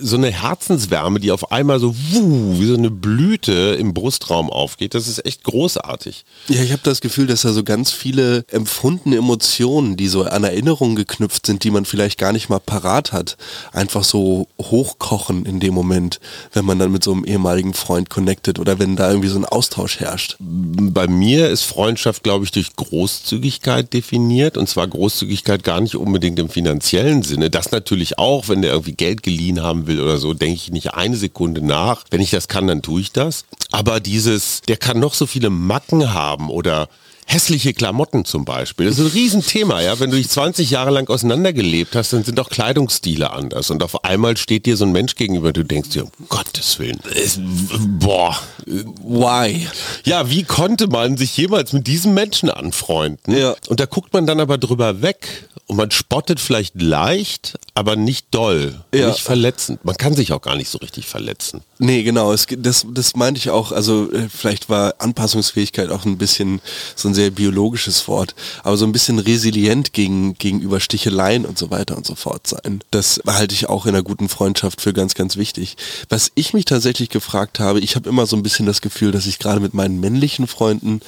So 0.00 0.16
eine 0.16 0.30
Herzenswärme, 0.30 1.20
die 1.20 1.30
auf 1.30 1.52
einmal 1.52 1.78
so 1.78 1.94
wuh, 1.94 2.58
wie 2.58 2.66
so 2.66 2.74
eine 2.74 2.90
Blüte 2.90 3.76
im 3.78 3.94
Brustraum 3.94 4.50
aufgeht, 4.50 4.94
das 4.94 5.08
ist 5.08 5.24
echt 5.24 5.44
großartig. 5.44 6.24
Ja, 6.48 6.62
ich 6.62 6.72
habe 6.72 6.82
das 6.84 7.00
Gefühl, 7.00 7.26
dass 7.26 7.42
da 7.42 7.52
so 7.52 7.64
ganz 7.64 7.90
viele 7.90 8.44
empfundene 8.48 9.16
Emotionen, 9.16 9.96
die 9.96 10.08
so 10.08 10.24
an 10.24 10.44
Erinnerungen 10.44 10.96
geknüpft 10.96 11.46
sind, 11.46 11.64
die 11.64 11.70
man 11.70 11.84
vielleicht 11.84 12.18
gar 12.18 12.32
nicht 12.32 12.48
mal 12.48 12.60
parat 12.60 13.12
hat, 13.12 13.36
einfach 13.72 14.04
so 14.04 14.48
hochkochen 14.60 15.44
in 15.44 15.60
dem 15.60 15.74
Moment, 15.74 16.20
wenn 16.52 16.64
man 16.64 16.78
dann 16.78 16.92
mit 16.92 17.04
so 17.04 17.12
einem 17.12 17.24
ehemaligen 17.24 17.74
Freund 17.74 18.10
connected 18.10 18.58
oder 18.58 18.78
wenn 18.78 18.96
da 18.96 19.08
irgendwie 19.08 19.28
so 19.28 19.38
ein 19.38 19.44
Austausch 19.44 20.00
herrscht. 20.00 20.36
Bei 20.38 21.06
mir 21.06 21.48
ist 21.50 21.62
Freundschaft, 21.62 22.22
glaube 22.22 22.44
ich, 22.44 22.52
durch 22.52 22.74
Großzügigkeit 22.76 23.92
definiert. 23.92 24.56
Und 24.56 24.68
zwar 24.68 24.86
Großzügigkeit 24.86 25.64
gar 25.64 25.80
nicht 25.80 25.96
unbedingt 25.96 26.38
im 26.38 26.48
finanziellen 26.48 27.22
Sinne. 27.22 27.50
Das 27.50 27.70
natürlich 27.70 27.81
auch, 28.18 28.48
wenn 28.48 28.62
der 28.62 28.72
irgendwie 28.72 28.92
Geld 28.92 29.22
geliehen 29.22 29.62
haben 29.62 29.86
will 29.86 30.00
oder 30.00 30.18
so, 30.18 30.34
denke 30.34 30.54
ich 30.54 30.70
nicht 30.70 30.94
eine 30.94 31.16
Sekunde 31.16 31.64
nach. 31.64 32.04
Wenn 32.10 32.20
ich 32.20 32.30
das 32.30 32.48
kann, 32.48 32.66
dann 32.66 32.82
tue 32.82 33.00
ich 33.00 33.12
das. 33.12 33.44
Aber 33.70 34.00
dieses, 34.00 34.60
der 34.62 34.76
kann 34.76 35.00
noch 35.00 35.14
so 35.14 35.26
viele 35.26 35.50
Macken 35.50 36.12
haben 36.12 36.50
oder 36.50 36.88
hässliche 37.26 37.72
Klamotten 37.72 38.24
zum 38.24 38.44
Beispiel. 38.44 38.86
Das 38.86 38.98
ist 38.98 39.06
ein 39.06 39.10
Riesenthema, 39.12 39.80
ja. 39.80 39.98
Wenn 40.00 40.10
du 40.10 40.16
dich 40.16 40.28
20 40.28 40.70
Jahre 40.70 40.90
lang 40.90 41.08
auseinandergelebt 41.08 41.94
hast, 41.96 42.12
dann 42.12 42.24
sind 42.24 42.38
auch 42.40 42.50
Kleidungsstile 42.50 43.30
anders. 43.32 43.70
Und 43.70 43.82
auf 43.82 44.04
einmal 44.04 44.36
steht 44.36 44.66
dir 44.66 44.76
so 44.76 44.84
ein 44.84 44.92
Mensch 44.92 45.14
gegenüber, 45.14 45.52
du 45.52 45.64
denkst 45.64 45.90
dir, 45.90 46.04
um 46.04 46.10
Gottes 46.28 46.78
Willen, 46.78 46.98
es, 47.14 47.38
boah, 47.40 48.36
Why? 48.66 49.66
ja, 50.04 50.28
wie 50.30 50.44
konnte 50.44 50.86
man 50.88 51.16
sich 51.16 51.36
jemals 51.36 51.72
mit 51.72 51.86
diesem 51.86 52.14
Menschen 52.14 52.50
anfreunden? 52.50 53.34
Ja. 53.36 53.54
Und 53.68 53.80
da 53.80 53.86
guckt 53.86 54.12
man 54.12 54.26
dann 54.26 54.40
aber 54.40 54.58
drüber 54.58 55.02
weg 55.02 55.48
und 55.66 55.76
man 55.76 55.90
spottet 55.90 56.40
vielleicht 56.40 56.80
leicht, 56.80 57.58
aber 57.74 57.96
nicht 57.96 58.26
doll, 58.32 58.80
Ja. 58.94 59.08
nicht 59.08 59.20
verletzend. 59.22 59.84
Man 59.84 59.96
kann 59.96 60.14
sich 60.14 60.32
auch 60.32 60.42
gar 60.42 60.56
nicht 60.56 60.68
so 60.68 60.78
richtig 60.78 61.06
verletzen. 61.06 61.62
Nee, 61.78 62.02
genau, 62.02 62.32
es, 62.32 62.46
das, 62.58 62.86
das 62.90 63.16
meinte 63.16 63.38
ich 63.38 63.50
auch, 63.50 63.72
also 63.72 64.10
äh, 64.12 64.28
vielleicht 64.28 64.68
war 64.68 64.94
Anpassungsfähigkeit 64.98 65.90
auch 65.90 66.04
ein 66.04 66.18
bisschen 66.18 66.60
so 66.94 67.08
ein 67.08 67.11
sehr 67.14 67.30
biologisches 67.30 68.06
Wort, 68.08 68.34
aber 68.62 68.76
so 68.76 68.84
ein 68.84 68.92
bisschen 68.92 69.18
resilient 69.18 69.92
gegen, 69.92 70.34
gegenüber 70.34 70.80
Sticheleien 70.80 71.44
und 71.44 71.58
so 71.58 71.70
weiter 71.70 71.96
und 71.96 72.06
so 72.06 72.14
fort 72.14 72.46
sein. 72.46 72.82
Das 72.90 73.20
halte 73.26 73.54
ich 73.54 73.68
auch 73.68 73.86
in 73.86 73.94
einer 73.94 74.02
guten 74.02 74.28
Freundschaft 74.28 74.80
für 74.80 74.92
ganz, 74.92 75.14
ganz 75.14 75.36
wichtig. 75.36 75.76
Was 76.08 76.32
ich 76.34 76.54
mich 76.54 76.64
tatsächlich 76.64 77.08
gefragt 77.08 77.60
habe, 77.60 77.80
ich 77.80 77.96
habe 77.96 78.08
immer 78.08 78.26
so 78.26 78.36
ein 78.36 78.42
bisschen 78.42 78.66
das 78.66 78.80
Gefühl, 78.80 79.12
dass 79.12 79.26
ich 79.26 79.38
gerade 79.38 79.60
mit 79.60 79.74
meinen 79.74 80.00
männlichen 80.00 80.46
Freunden, 80.46 81.00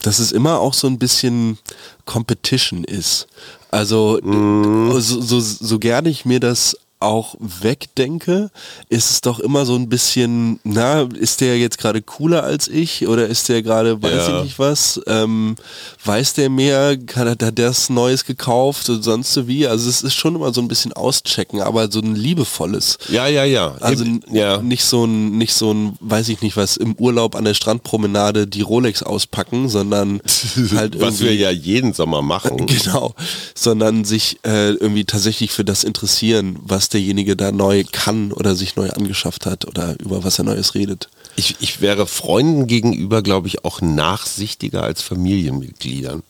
dass 0.00 0.18
es 0.18 0.32
immer 0.32 0.60
auch 0.60 0.74
so 0.74 0.86
ein 0.86 0.98
bisschen 0.98 1.58
Competition 2.04 2.84
ist. 2.84 3.26
Also 3.70 4.20
so, 4.22 5.20
so, 5.20 5.40
so 5.40 5.78
gerne 5.78 6.10
ich 6.10 6.26
mir 6.26 6.40
das 6.40 6.76
auch 7.02 7.34
wegdenke, 7.38 8.50
ist 8.88 9.10
es 9.10 9.20
doch 9.20 9.38
immer 9.40 9.64
so 9.66 9.74
ein 9.76 9.88
bisschen, 9.88 10.60
na, 10.64 11.02
ist 11.02 11.40
der 11.40 11.58
jetzt 11.58 11.78
gerade 11.78 12.02
cooler 12.02 12.44
als 12.44 12.68
ich 12.68 13.06
oder 13.08 13.26
ist 13.26 13.48
der 13.48 13.62
gerade, 13.62 14.02
weiß 14.02 14.28
Ja. 14.28 14.38
ich 14.38 14.44
nicht 14.44 14.58
was, 14.58 15.00
ähm, 15.06 15.56
weiß 16.04 16.34
der 16.34 16.50
mehr, 16.50 16.96
kann, 16.96 17.28
hat 17.28 17.42
er 17.42 17.52
das 17.52 17.88
Neues 17.90 18.24
gekauft 18.24 18.88
und 18.88 19.02
sonst 19.02 19.32
so 19.32 19.46
wie, 19.48 19.66
also 19.66 19.88
es 19.88 20.02
ist 20.02 20.14
schon 20.14 20.34
immer 20.36 20.52
so 20.52 20.60
ein 20.60 20.68
bisschen 20.68 20.92
auschecken, 20.92 21.60
aber 21.60 21.90
so 21.90 22.00
ein 22.00 22.14
liebevolles. 22.14 22.98
Ja, 23.08 23.26
ja, 23.26 23.44
ja. 23.44 23.74
Also 23.80 24.04
Eben, 24.04 24.20
ja. 24.32 24.58
nicht 24.62 24.84
so 24.84 25.04
ein, 25.04 25.38
nicht 25.38 25.54
so 25.54 25.72
ein, 25.72 25.96
weiß 26.00 26.28
ich 26.28 26.42
nicht 26.42 26.56
was, 26.56 26.76
im 26.76 26.94
Urlaub 26.96 27.34
an 27.36 27.44
der 27.44 27.54
Strandpromenade 27.54 28.46
die 28.46 28.62
Rolex 28.62 29.02
auspacken, 29.02 29.68
sondern 29.68 30.20
halt 30.74 31.00
Was 31.00 31.20
wir 31.20 31.34
ja 31.34 31.50
jeden 31.50 31.92
Sommer 31.92 32.22
machen. 32.22 32.66
Genau, 32.82 33.14
sondern 33.54 34.04
sich 34.04 34.38
äh, 34.44 34.70
irgendwie 34.72 35.04
tatsächlich 35.04 35.50
für 35.52 35.64
das 35.64 35.84
interessieren, 35.84 36.56
was 36.62 36.88
derjenige 36.92 37.36
da 37.36 37.52
neu 37.52 37.84
kann 37.90 38.32
oder 38.32 38.54
sich 38.54 38.76
neu 38.76 38.90
angeschafft 38.90 39.46
hat 39.46 39.66
oder 39.66 39.96
über 40.00 40.24
was 40.24 40.38
er 40.38 40.44
Neues 40.44 40.74
redet. 40.74 41.08
Ich, 41.36 41.56
ich 41.60 41.80
wäre 41.80 42.06
Freunden 42.06 42.66
gegenüber, 42.66 43.22
glaube 43.22 43.48
ich, 43.48 43.64
auch 43.64 43.80
nachsichtiger 43.80 44.82
als 44.82 45.02
Familienmitgliedern. 45.02 46.22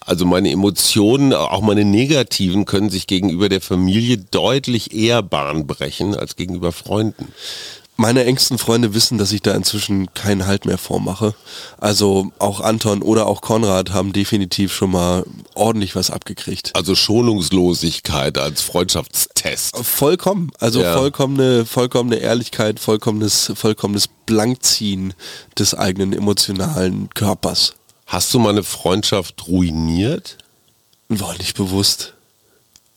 Also 0.00 0.24
meine 0.24 0.52
Emotionen, 0.52 1.32
auch 1.32 1.62
meine 1.62 1.84
negativen, 1.84 2.64
können 2.64 2.90
sich 2.90 3.08
gegenüber 3.08 3.48
der 3.48 3.60
Familie 3.60 4.18
deutlich 4.18 4.94
eher 4.94 5.20
Bahn 5.22 5.66
brechen 5.66 6.14
als 6.14 6.36
gegenüber 6.36 6.70
Freunden. 6.70 7.26
Meine 8.00 8.24
engsten 8.26 8.58
Freunde 8.58 8.94
wissen, 8.94 9.18
dass 9.18 9.32
ich 9.32 9.42
da 9.42 9.52
inzwischen 9.54 10.14
keinen 10.14 10.46
Halt 10.46 10.66
mehr 10.66 10.78
vormache. 10.78 11.34
Also 11.78 12.30
auch 12.38 12.60
Anton 12.60 13.02
oder 13.02 13.26
auch 13.26 13.40
Konrad 13.40 13.90
haben 13.90 14.12
definitiv 14.12 14.72
schon 14.72 14.92
mal 14.92 15.24
ordentlich 15.56 15.96
was 15.96 16.08
abgekriegt. 16.12 16.70
Also 16.76 16.94
Schonungslosigkeit 16.94 18.38
als 18.38 18.62
Freundschaftstest. 18.62 19.76
Vollkommen, 19.76 20.52
also 20.60 20.80
Ja. 20.80 20.96
vollkommene, 20.96 21.66
vollkommene 21.66 22.18
Ehrlichkeit, 22.18 22.78
vollkommenes, 22.78 23.50
vollkommenes 23.56 24.06
Blankziehen 24.26 25.12
des 25.58 25.74
eigenen 25.74 26.12
emotionalen 26.12 27.10
Körpers. 27.14 27.74
Hast 28.06 28.32
du 28.32 28.38
mal 28.38 28.50
eine 28.50 28.62
Freundschaft 28.62 29.48
ruiniert? 29.48 30.38
War 31.08 31.36
nicht 31.38 31.56
bewusst. 31.56 32.14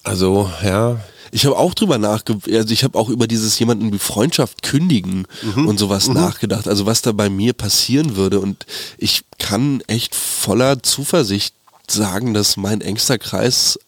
Also, 0.03 0.51
ja. 0.63 0.99
Ich 1.31 1.45
habe 1.45 1.57
auch 1.57 1.73
drüber 1.73 1.97
nachgedacht, 1.97 2.49
also 2.51 2.73
ich 2.73 2.83
habe 2.83 2.97
auch 2.97 3.09
über 3.09 3.27
dieses 3.27 3.57
jemanden 3.57 3.91
wie 3.93 3.99
Freundschaft 3.99 4.63
kündigen 4.63 5.25
und 5.55 5.79
sowas 5.79 6.07
nachgedacht, 6.07 6.67
also 6.67 6.85
was 6.85 7.01
da 7.01 7.11
bei 7.11 7.29
mir 7.29 7.53
passieren 7.53 8.15
würde. 8.15 8.39
Und 8.39 8.65
ich 8.97 9.23
kann 9.39 9.81
echt 9.87 10.13
voller 10.13 10.83
Zuversicht 10.83 11.55
sagen, 11.87 12.33
dass 12.33 12.57
mein 12.57 12.81
engster 12.81 13.17
Kreis 13.17 13.79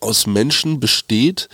aus 0.00 0.26
Menschen 0.26 0.80
besteht, 0.80 1.48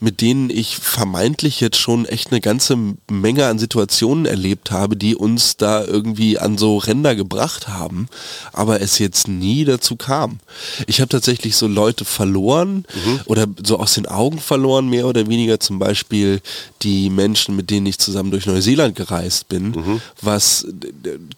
mit 0.00 0.20
denen 0.20 0.50
ich 0.50 0.76
vermeintlich 0.76 1.60
jetzt 1.60 1.78
schon 1.78 2.06
echt 2.06 2.30
eine 2.30 2.40
ganze 2.40 2.76
Menge 3.10 3.46
an 3.46 3.58
Situationen 3.58 4.26
erlebt 4.26 4.70
habe, 4.70 4.96
die 4.96 5.14
uns 5.14 5.56
da 5.56 5.84
irgendwie 5.84 6.38
an 6.38 6.58
so 6.58 6.78
Ränder 6.78 7.14
gebracht 7.14 7.68
haben, 7.68 8.08
aber 8.52 8.80
es 8.80 8.98
jetzt 8.98 9.28
nie 9.28 9.64
dazu 9.64 9.96
kam. 9.96 10.40
Ich 10.86 11.00
habe 11.00 11.08
tatsächlich 11.08 11.56
so 11.56 11.66
Leute 11.66 12.04
verloren 12.04 12.84
mhm. 12.94 13.20
oder 13.26 13.46
so 13.64 13.78
aus 13.78 13.94
den 13.94 14.06
Augen 14.06 14.38
verloren, 14.38 14.88
mehr 14.88 15.06
oder 15.06 15.26
weniger 15.26 15.60
zum 15.60 15.78
Beispiel 15.78 16.40
die 16.82 17.10
Menschen, 17.10 17.56
mit 17.56 17.70
denen 17.70 17.86
ich 17.86 17.98
zusammen 17.98 18.30
durch 18.30 18.46
Neuseeland 18.46 18.94
gereist 18.96 19.48
bin, 19.48 19.70
mhm. 19.70 20.00
was 20.20 20.66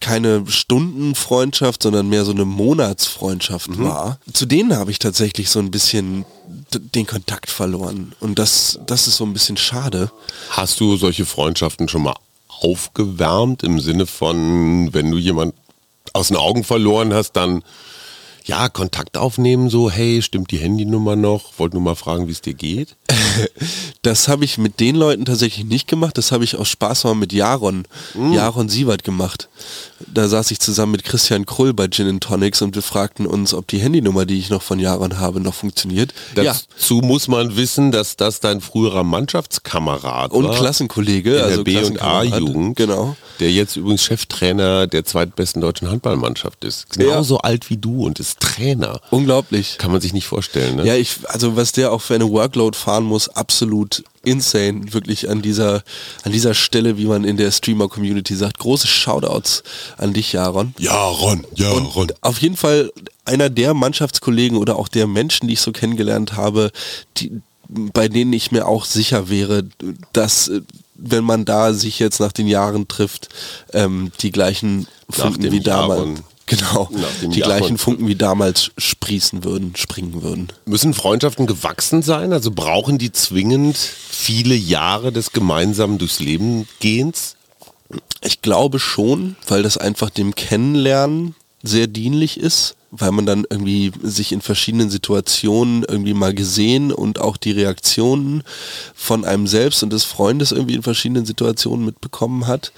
keine 0.00 0.44
Stundenfreundschaft, 0.46 1.82
sondern 1.82 2.08
mehr 2.08 2.24
so 2.24 2.32
eine 2.32 2.44
Monatsfreundschaft 2.44 3.70
mhm. 3.70 3.84
war. 3.84 4.18
Zu 4.32 4.46
denen 4.46 4.76
habe 4.76 4.90
ich 4.90 4.98
tatsächlich 4.98 5.50
so 5.50 5.58
ein 5.58 5.70
bisschen 5.70 6.05
den 6.72 7.06
Kontakt 7.06 7.50
verloren. 7.50 8.12
Und 8.20 8.38
das, 8.38 8.78
das 8.86 9.06
ist 9.06 9.16
so 9.16 9.24
ein 9.24 9.32
bisschen 9.32 9.56
schade. 9.56 10.10
Hast 10.50 10.80
du 10.80 10.96
solche 10.96 11.26
Freundschaften 11.26 11.88
schon 11.88 12.02
mal 12.02 12.16
aufgewärmt 12.48 13.62
im 13.62 13.80
Sinne 13.80 14.06
von, 14.06 14.92
wenn 14.92 15.10
du 15.10 15.18
jemand 15.18 15.54
aus 16.12 16.28
den 16.28 16.36
Augen 16.36 16.64
verloren 16.64 17.12
hast, 17.12 17.32
dann 17.32 17.62
ja, 18.46 18.68
Kontakt 18.68 19.16
aufnehmen, 19.18 19.70
so, 19.70 19.90
hey, 19.90 20.22
stimmt 20.22 20.52
die 20.52 20.58
Handynummer 20.58 21.16
noch? 21.16 21.58
Wollte 21.58 21.76
nur 21.76 21.82
mal 21.82 21.96
fragen, 21.96 22.28
wie 22.28 22.32
es 22.32 22.40
dir 22.40 22.54
geht. 22.54 22.96
das 24.02 24.28
habe 24.28 24.44
ich 24.44 24.56
mit 24.56 24.78
den 24.78 24.94
Leuten 24.94 25.24
tatsächlich 25.24 25.66
nicht 25.66 25.88
gemacht. 25.88 26.16
Das 26.16 26.30
habe 26.30 26.44
ich 26.44 26.56
aus 26.56 26.68
Spaß 26.68 27.04
mal 27.04 27.16
mit 27.16 27.32
Jaron, 27.32 27.84
mm. 28.14 28.32
Jaron 28.32 28.68
Sievert 28.68 29.02
gemacht. 29.02 29.48
Da 30.06 30.28
saß 30.28 30.52
ich 30.52 30.60
zusammen 30.60 30.92
mit 30.92 31.02
Christian 31.04 31.44
Krull 31.44 31.74
bei 31.74 31.88
Gin 31.88 32.20
Tonics 32.20 32.62
und 32.62 32.76
wir 32.76 32.82
fragten 32.82 33.26
uns, 33.26 33.52
ob 33.52 33.66
die 33.66 33.78
Handynummer, 33.78 34.26
die 34.26 34.38
ich 34.38 34.48
noch 34.48 34.62
von 34.62 34.78
Jaron 34.78 35.18
habe, 35.18 35.40
noch 35.40 35.54
funktioniert. 35.54 36.14
Dazu 36.36 37.00
ja. 37.00 37.06
muss 37.06 37.26
man 37.26 37.56
wissen, 37.56 37.90
dass 37.90 38.14
das 38.14 38.38
dein 38.38 38.60
früherer 38.60 39.02
Mannschaftskamerad 39.02 40.30
und 40.30 40.44
war. 40.44 40.50
Und 40.50 40.56
Klassenkollege, 40.56 41.42
also 41.42 41.64
B 41.64 41.82
und 41.82 42.00
A-Jugend. 42.00 42.76
Genau. 42.76 43.16
Der 43.40 43.50
jetzt 43.50 43.76
übrigens 43.76 44.04
Cheftrainer 44.04 44.86
der 44.86 45.04
zweitbesten 45.04 45.60
deutschen 45.60 45.90
Handballmannschaft 45.90 46.64
ist. 46.64 46.90
Genauso 46.90 47.34
ja. 47.34 47.40
alt 47.40 47.70
wie 47.70 47.76
du 47.76 48.06
und 48.06 48.20
ist 48.20 48.35
Trainer. 48.40 49.00
Unglaublich. 49.10 49.78
Kann 49.78 49.92
man 49.92 50.00
sich 50.00 50.12
nicht 50.12 50.26
vorstellen. 50.26 50.76
Ne? 50.76 50.86
Ja, 50.86 50.94
ich, 50.94 51.16
also 51.28 51.56
was 51.56 51.72
der 51.72 51.92
auch 51.92 52.02
für 52.02 52.14
eine 52.14 52.30
Workload 52.30 52.76
fahren 52.76 53.04
muss, 53.04 53.28
absolut 53.28 54.04
insane. 54.24 54.92
Wirklich 54.92 55.28
an 55.28 55.42
dieser, 55.42 55.82
an 56.24 56.32
dieser 56.32 56.54
Stelle, 56.54 56.98
wie 56.98 57.06
man 57.06 57.24
in 57.24 57.36
der 57.36 57.50
Streamer-Community 57.50 58.34
sagt. 58.36 58.58
Große 58.58 58.86
Shoutouts 58.86 59.62
an 59.96 60.12
dich, 60.12 60.32
Jaron. 60.32 60.74
Jaron, 60.78 61.46
Jaron. 61.54 61.86
Und 61.86 62.22
auf 62.22 62.38
jeden 62.38 62.56
Fall 62.56 62.92
einer 63.24 63.50
der 63.50 63.74
Mannschaftskollegen 63.74 64.58
oder 64.58 64.76
auch 64.76 64.88
der 64.88 65.06
Menschen, 65.06 65.48
die 65.48 65.54
ich 65.54 65.60
so 65.60 65.72
kennengelernt 65.72 66.36
habe, 66.36 66.70
die, 67.16 67.40
bei 67.68 68.08
denen 68.08 68.32
ich 68.32 68.52
mir 68.52 68.66
auch 68.66 68.84
sicher 68.84 69.28
wäre, 69.28 69.64
dass 70.12 70.50
wenn 70.94 71.24
man 71.24 71.44
da 71.44 71.74
sich 71.74 71.98
jetzt 71.98 72.20
nach 72.20 72.32
den 72.32 72.46
Jahren 72.46 72.88
trifft, 72.88 73.28
ähm, 73.72 74.12
die 74.20 74.30
gleichen 74.30 74.86
Funken 75.10 75.52
wie 75.52 75.60
damals. 75.60 76.22
Genau, 76.46 76.88
die 77.22 77.40
gleichen 77.40 77.76
Funken 77.78 78.06
wie 78.06 78.14
damals 78.14 78.70
sprießen 78.78 79.42
würden, 79.42 79.74
springen 79.74 80.22
würden. 80.22 80.48
Müssen 80.64 80.94
Freundschaften 80.94 81.46
gewachsen 81.46 82.02
sein? 82.02 82.32
Also 82.32 82.52
brauchen 82.52 82.98
die 82.98 83.10
zwingend 83.10 83.76
viele 83.76 84.54
Jahre 84.54 85.10
des 85.10 85.32
gemeinsamen 85.32 85.98
durchs 85.98 86.20
Leben 86.20 86.68
Gehens? 86.78 87.34
Ich 88.20 88.42
glaube 88.42 88.78
schon, 88.78 89.34
weil 89.48 89.64
das 89.64 89.76
einfach 89.76 90.10
dem 90.10 90.34
Kennenlernen 90.36 91.34
sehr 91.62 91.88
dienlich 91.88 92.38
ist 92.38 92.76
weil 92.90 93.12
man 93.12 93.26
dann 93.26 93.44
irgendwie 93.48 93.92
sich 94.02 94.32
in 94.32 94.40
verschiedenen 94.40 94.90
Situationen 94.90 95.84
irgendwie 95.88 96.14
mal 96.14 96.34
gesehen 96.34 96.92
und 96.92 97.20
auch 97.20 97.36
die 97.36 97.50
Reaktionen 97.50 98.42
von 98.94 99.24
einem 99.24 99.46
selbst 99.46 99.82
und 99.82 99.92
des 99.92 100.04
Freundes 100.04 100.52
irgendwie 100.52 100.74
in 100.74 100.82
verschiedenen 100.82 101.26
Situationen 101.26 101.84
mitbekommen 101.84 102.46
hat. 102.46 102.72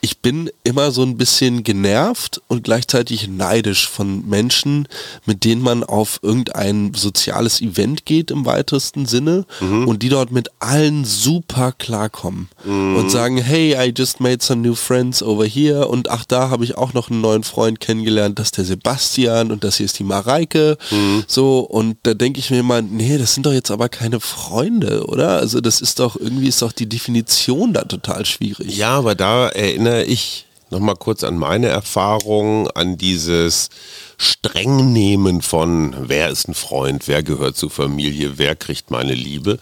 Ich 0.00 0.18
bin 0.18 0.50
immer 0.64 0.90
so 0.90 1.02
ein 1.02 1.16
bisschen 1.16 1.62
genervt 1.62 2.42
und 2.48 2.64
gleichzeitig 2.64 3.28
neidisch 3.28 3.88
von 3.88 4.28
Menschen, 4.28 4.86
mit 5.24 5.44
denen 5.44 5.62
man 5.62 5.82
auf 5.82 6.20
irgendein 6.22 6.92
soziales 6.94 7.62
Event 7.62 8.04
geht 8.04 8.30
im 8.30 8.44
weitesten 8.44 9.06
Sinne 9.06 9.46
mhm. 9.60 9.86
und 9.88 10.02
die 10.02 10.08
dort 10.08 10.30
mit 10.30 10.50
allen 10.58 11.04
super 11.04 11.72
klarkommen 11.72 12.48
mhm. 12.64 12.96
und 12.96 13.10
sagen, 13.10 13.38
hey, 13.38 13.76
I 13.78 13.92
just 13.96 14.20
made 14.20 14.44
some 14.44 14.62
new 14.62 14.74
friends 14.74 15.22
over 15.22 15.46
here 15.46 15.88
und 15.88 16.10
ach, 16.10 16.24
da 16.24 16.50
habe 16.50 16.64
ich 16.64 16.76
auch 16.76 16.92
noch 16.92 17.10
einen 17.10 17.20
neuen 17.20 17.44
Freund 17.44 17.80
kennengelernt, 17.80 18.38
das 18.38 18.48
ist 18.48 18.58
der 18.58 18.64
Sebastian 18.64 19.43
und 19.50 19.64
das 19.64 19.76
hier 19.76 19.86
ist 19.86 19.98
die 19.98 20.04
Mareike. 20.04 20.76
Mhm. 20.90 21.24
So, 21.26 21.60
und 21.60 21.96
da 22.02 22.14
denke 22.14 22.40
ich 22.40 22.50
mir 22.50 22.60
immer, 22.60 22.82
nee, 22.82 23.18
das 23.18 23.34
sind 23.34 23.46
doch 23.46 23.52
jetzt 23.52 23.70
aber 23.70 23.88
keine 23.88 24.20
Freunde, 24.20 25.06
oder? 25.06 25.38
Also 25.38 25.60
das 25.60 25.80
ist 25.80 25.98
doch, 25.98 26.16
irgendwie 26.16 26.48
ist 26.48 26.62
doch 26.62 26.72
die 26.72 26.88
Definition 26.88 27.72
da 27.72 27.82
total 27.82 28.24
schwierig. 28.26 28.76
Ja, 28.76 28.98
aber 28.98 29.14
da 29.14 29.48
erinnere 29.48 30.04
ich 30.04 30.46
nochmal 30.70 30.96
kurz 30.96 31.24
an 31.24 31.36
meine 31.36 31.68
Erfahrung, 31.68 32.68
an 32.70 32.98
dieses 32.98 33.70
Strengnehmen 34.16 35.42
von, 35.42 35.94
wer 35.98 36.28
ist 36.28 36.48
ein 36.48 36.54
Freund, 36.54 37.08
wer 37.08 37.22
gehört 37.22 37.56
zur 37.56 37.70
Familie, 37.70 38.38
wer 38.38 38.56
kriegt 38.56 38.90
meine 38.90 39.14
Liebe. 39.14 39.58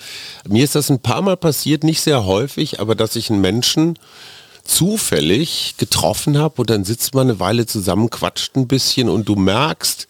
Mir 0.49 0.65
ist 0.65 0.75
das 0.75 0.91
ein 0.91 1.01
paar 1.01 1.23
Mal 1.23 1.37
passiert, 1.37 1.85
nicht 1.85 2.01
sehr 2.01 2.25
häufig, 2.25 2.81
aber 2.81 2.95
dass 2.95 3.17
ich 3.17 3.31
einen 3.31 3.41
Menschen 3.41 3.99
zufällig 4.65 5.75
getroffen 5.79 6.39
habe 6.39 6.61
und 6.61 6.71
dann 6.71 6.85
sitzt 6.85 7.15
man 7.15 7.29
eine 7.29 7.41
Weile 7.41 7.67
zusammen, 7.67 8.11
quatscht 8.11 8.57
ein 8.57 8.69
bisschen 8.69 9.09
und 9.09 9.29
du 9.29 9.37
merkst, 9.37 10.09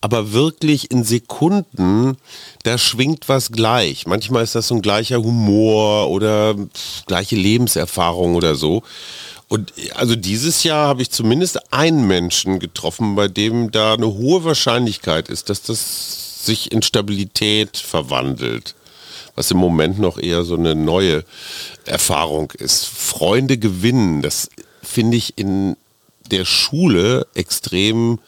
aber 0.00 0.32
wirklich 0.32 0.90
in 0.90 1.04
Sekunden, 1.04 2.16
da 2.64 2.76
schwingt 2.76 3.28
was 3.28 3.52
gleich. 3.52 4.06
Manchmal 4.06 4.42
ist 4.42 4.54
das 4.54 4.68
so 4.68 4.74
ein 4.74 4.82
gleicher 4.82 5.22
Humor 5.22 6.10
oder 6.10 6.56
gleiche 7.06 7.36
Lebenserfahrung 7.36 8.34
oder 8.34 8.56
so. 8.56 8.82
Und 9.48 9.72
also 9.94 10.16
dieses 10.16 10.64
Jahr 10.64 10.88
habe 10.88 11.02
ich 11.02 11.10
zumindest 11.10 11.72
einen 11.72 12.06
Menschen 12.06 12.58
getroffen, 12.58 13.14
bei 13.14 13.28
dem 13.28 13.70
da 13.70 13.94
eine 13.94 14.06
hohe 14.06 14.42
Wahrscheinlichkeit 14.44 15.28
ist, 15.28 15.50
dass 15.50 15.62
das 15.62 16.44
sich 16.44 16.72
in 16.72 16.82
Stabilität 16.82 17.76
verwandelt 17.76 18.74
was 19.34 19.50
im 19.50 19.58
Moment 19.58 19.98
noch 19.98 20.18
eher 20.18 20.44
so 20.44 20.54
eine 20.54 20.74
neue 20.74 21.24
Erfahrung 21.84 22.50
ist. 22.52 22.86
Freunde 22.86 23.58
gewinnen, 23.58 24.22
das 24.22 24.50
finde 24.82 25.16
ich 25.16 25.38
in 25.38 25.76
der 26.30 26.44
Schule 26.44 27.26
extrem 27.34 28.18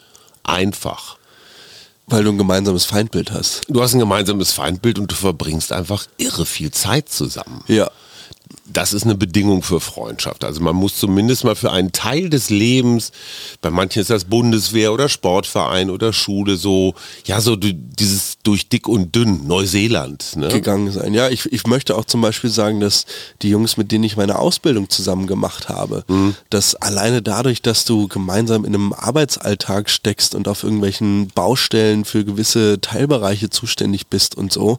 einfach. 0.42 1.18
Weil 2.06 2.24
du 2.24 2.30
ein 2.30 2.38
gemeinsames 2.38 2.84
Feindbild 2.84 3.30
hast. 3.30 3.62
Du 3.68 3.80
hast 3.82 3.94
ein 3.94 3.98
gemeinsames 3.98 4.52
Feindbild 4.52 4.98
und 4.98 5.10
du 5.10 5.14
verbringst 5.14 5.72
einfach 5.72 6.06
irre 6.18 6.44
viel 6.44 6.70
Zeit 6.70 7.08
zusammen. 7.08 7.64
Ja 7.66 7.90
das 8.66 8.94
ist 8.94 9.04
eine 9.04 9.14
Bedingung 9.14 9.62
für 9.62 9.78
Freundschaft. 9.78 10.42
Also 10.42 10.62
man 10.62 10.74
muss 10.74 10.96
zumindest 10.96 11.44
mal 11.44 11.54
für 11.54 11.70
einen 11.70 11.92
Teil 11.92 12.30
des 12.30 12.48
Lebens, 12.48 13.12
bei 13.60 13.70
manchen 13.70 14.00
ist 14.00 14.08
das 14.08 14.24
Bundeswehr 14.24 14.92
oder 14.92 15.10
Sportverein 15.10 15.90
oder 15.90 16.14
Schule, 16.14 16.56
so, 16.56 16.94
ja, 17.26 17.42
so 17.42 17.56
dieses 17.56 18.38
durch 18.42 18.68
dick 18.70 18.88
und 18.88 19.14
dünn, 19.14 19.46
Neuseeland. 19.46 20.36
Ne? 20.36 20.48
Gegangen 20.48 20.90
sein. 20.90 21.12
Ja, 21.12 21.28
ich, 21.28 21.52
ich 21.52 21.66
möchte 21.66 21.94
auch 21.94 22.06
zum 22.06 22.22
Beispiel 22.22 22.48
sagen, 22.48 22.80
dass 22.80 23.04
die 23.42 23.50
Jungs, 23.50 23.76
mit 23.76 23.92
denen 23.92 24.04
ich 24.04 24.16
meine 24.16 24.38
Ausbildung 24.38 24.88
zusammen 24.88 25.26
gemacht 25.26 25.68
habe, 25.68 26.04
mhm. 26.08 26.34
dass 26.48 26.74
alleine 26.74 27.20
dadurch, 27.20 27.60
dass 27.60 27.84
du 27.84 28.08
gemeinsam 28.08 28.64
in 28.64 28.74
einem 28.74 28.92
Arbeitsalltag 28.94 29.90
steckst 29.90 30.34
und 30.34 30.48
auf 30.48 30.62
irgendwelchen 30.62 31.28
Baustellen 31.28 32.06
für 32.06 32.24
gewisse 32.24 32.80
Teilbereiche 32.80 33.50
zuständig 33.50 34.06
bist 34.06 34.36
und 34.36 34.52
so, 34.52 34.78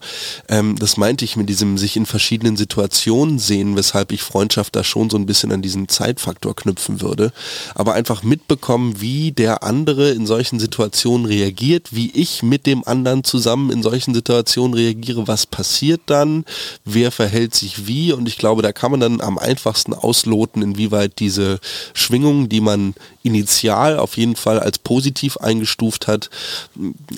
ähm, 0.49 0.75
das 0.79 0.97
meinte 0.97 1.23
ich 1.23 1.35
mit 1.35 1.49
diesem 1.49 1.77
sich 1.77 1.97
in 1.97 2.07
verschiedenen 2.07 2.57
Situationen 2.57 3.37
sehen, 3.37 3.74
weshalb 3.75 4.11
ich 4.11 4.21
Freundschaft 4.21 4.75
da 4.75 4.83
schon 4.83 5.09
so 5.09 5.17
ein 5.17 5.25
bisschen 5.25 5.51
an 5.51 5.61
diesen 5.61 5.87
Zeitfaktor 5.87 6.55
knüpfen 6.55 7.01
würde. 7.01 7.31
Aber 7.73 7.93
einfach 7.93 8.23
mitbekommen, 8.23 9.01
wie 9.01 9.31
der 9.31 9.63
andere 9.63 10.11
in 10.11 10.25
solchen 10.25 10.59
Situationen 10.59 11.25
reagiert, 11.25 11.89
wie 11.91 12.11
ich 12.11 12.43
mit 12.43 12.65
dem 12.65 12.87
anderen 12.87 13.23
zusammen 13.23 13.71
in 13.71 13.83
solchen 13.83 14.13
Situationen 14.13 14.73
reagiere, 14.73 15.27
was 15.27 15.45
passiert 15.45 16.01
dann, 16.05 16.45
wer 16.83 17.11
verhält 17.11 17.55
sich 17.55 17.87
wie 17.87 18.11
und 18.11 18.27
ich 18.27 18.37
glaube, 18.37 18.61
da 18.61 18.71
kann 18.71 18.91
man 18.91 18.99
dann 18.99 19.21
am 19.21 19.37
einfachsten 19.37 19.93
ausloten, 19.93 20.61
inwieweit 20.61 21.19
diese 21.19 21.59
Schwingungen, 21.93 22.49
die 22.49 22.61
man 22.61 22.93
initial 23.23 23.97
auf 23.97 24.17
jeden 24.17 24.35
Fall 24.35 24.59
als 24.59 24.77
positiv 24.79 25.37
eingestuft 25.37 26.07
hat, 26.07 26.29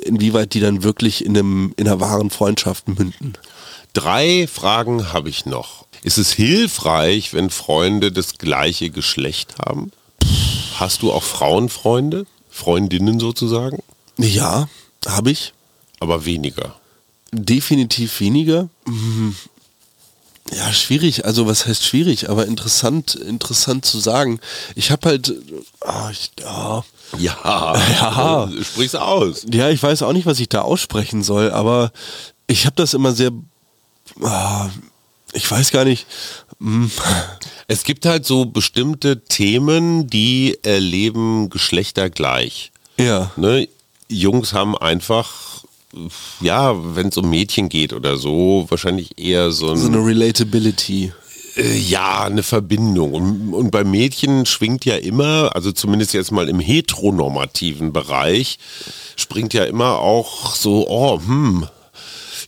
inwieweit 0.03 0.53
die 0.53 0.59
dann 0.59 0.83
wirklich 0.83 1.25
in, 1.25 1.37
einem, 1.37 1.73
in 1.77 1.87
einer 1.87 1.99
wahren 1.99 2.29
Freundschaft 2.29 2.87
münden. 2.87 3.33
Drei 3.93 4.47
Fragen 4.47 5.11
habe 5.11 5.29
ich 5.29 5.45
noch. 5.45 5.86
Ist 6.03 6.17
es 6.17 6.31
hilfreich, 6.31 7.33
wenn 7.33 7.49
Freunde 7.49 8.11
das 8.11 8.37
gleiche 8.37 8.89
Geschlecht 8.89 9.55
haben? 9.59 9.91
Hast 10.75 11.01
du 11.01 11.11
auch 11.11 11.23
Frauenfreunde? 11.23 12.25
Freundinnen 12.49 13.19
sozusagen? 13.19 13.83
Ja, 14.17 14.67
habe 15.07 15.31
ich. 15.31 15.53
Aber 15.99 16.25
weniger. 16.25 16.75
Definitiv 17.31 18.19
weniger. 18.19 18.69
Mhm. 18.85 19.35
Ja, 20.55 20.71
schwierig. 20.71 21.25
Also 21.25 21.45
was 21.45 21.65
heißt 21.67 21.83
schwierig, 21.85 22.29
aber 22.29 22.45
interessant, 22.45 23.15
interessant 23.15 23.85
zu 23.85 23.99
sagen. 23.99 24.39
Ich 24.75 24.91
habe 24.91 25.09
halt, 25.09 25.33
ah, 25.81 26.09
ich, 26.09 26.31
ah, 26.45 26.83
Ja, 27.17 27.75
Ja. 27.99 28.49
sprich's 28.63 28.95
aus. 28.95 29.45
ja, 29.51 29.69
ich 29.69 29.83
weiß 29.83 30.03
auch 30.03 30.13
nicht, 30.13 30.25
was 30.25 30.39
ich 30.39 30.47
da 30.49 30.61
aussprechen 30.61 31.21
soll, 31.21 31.51
aber 31.51 31.91
ich 32.47 32.65
habe 32.65 32.75
das 32.77 32.93
immer 32.93 33.11
sehr, 33.13 33.31
ah, 34.23 34.69
ich 35.33 35.49
weiß 35.49 35.71
gar 35.71 35.85
nicht. 35.85 36.05
Hm, 36.59 36.89
Es 37.67 37.83
gibt 37.83 38.05
halt 38.05 38.25
so 38.25 38.45
bestimmte 38.45 39.23
Themen, 39.25 40.07
die 40.07 40.57
erleben 40.63 41.49
Geschlechter 41.49 42.09
gleich. 42.09 42.71
Ja, 42.97 43.31
Ne? 43.35 43.67
Jungs 44.09 44.53
haben 44.53 44.77
einfach, 44.77 45.65
ja, 46.39 46.73
wenn 46.95 47.09
es 47.09 47.17
um 47.17 47.29
Mädchen 47.29 47.67
geht 47.67 47.91
oder 47.91 48.15
so, 48.17 48.65
wahrscheinlich 48.69 49.19
eher 49.19 49.51
so 49.51 49.71
ein... 49.71 49.77
so 49.77 49.87
eine 49.87 49.97
Relatability. 49.97 51.11
Äh, 51.57 51.77
Ja, 51.77 52.23
eine 52.23 52.43
Verbindung. 52.43 53.13
Und, 53.13 53.53
und 53.53 53.69
bei 53.71 53.83
Mädchen 53.83 54.45
schwingt 54.45 54.85
ja 54.85 54.95
immer, 54.95 55.51
also 55.55 55.73
zumindest 55.73 56.13
jetzt 56.13 56.31
mal 56.31 56.47
im 56.47 56.59
heteronormativen 56.61 57.91
Bereich, 57.91 58.59
springt 59.17 59.53
ja 59.53 59.65
immer 59.65 59.99
auch 59.99 60.55
so, 60.55 60.87
oh, 60.87 61.19
hm, 61.19 61.67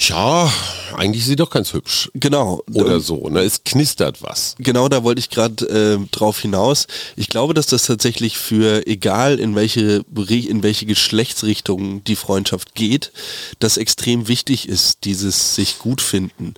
ja, 0.01 0.49
eigentlich 0.95 1.21
ist 1.23 1.27
sie 1.27 1.35
doch 1.35 1.49
ganz 1.49 1.73
hübsch. 1.73 2.09
Genau. 2.13 2.63
Oder 2.73 2.99
so, 2.99 3.29
ne? 3.29 3.41
Es 3.41 3.63
knistert 3.63 4.21
was. 4.21 4.55
Genau, 4.59 4.89
da 4.89 5.03
wollte 5.03 5.19
ich 5.19 5.29
gerade 5.29 5.65
äh, 5.67 5.97
drauf 6.11 6.39
hinaus. 6.39 6.87
Ich 7.15 7.29
glaube, 7.29 7.53
dass 7.53 7.67
das 7.67 7.83
tatsächlich 7.83 8.37
für 8.37 8.85
egal 8.87 9.39
in 9.39 9.55
welche 9.55 10.03
in 10.29 10.63
welche 10.63 10.85
Geschlechtsrichtung 10.85 12.03
die 12.03 12.15
Freundschaft 12.15 12.75
geht, 12.75 13.11
das 13.59 13.77
extrem 13.77 14.27
wichtig 14.27 14.67
ist, 14.67 15.05
dieses 15.05 15.55
sich 15.55 15.79
gut 15.79 16.01
finden. 16.01 16.53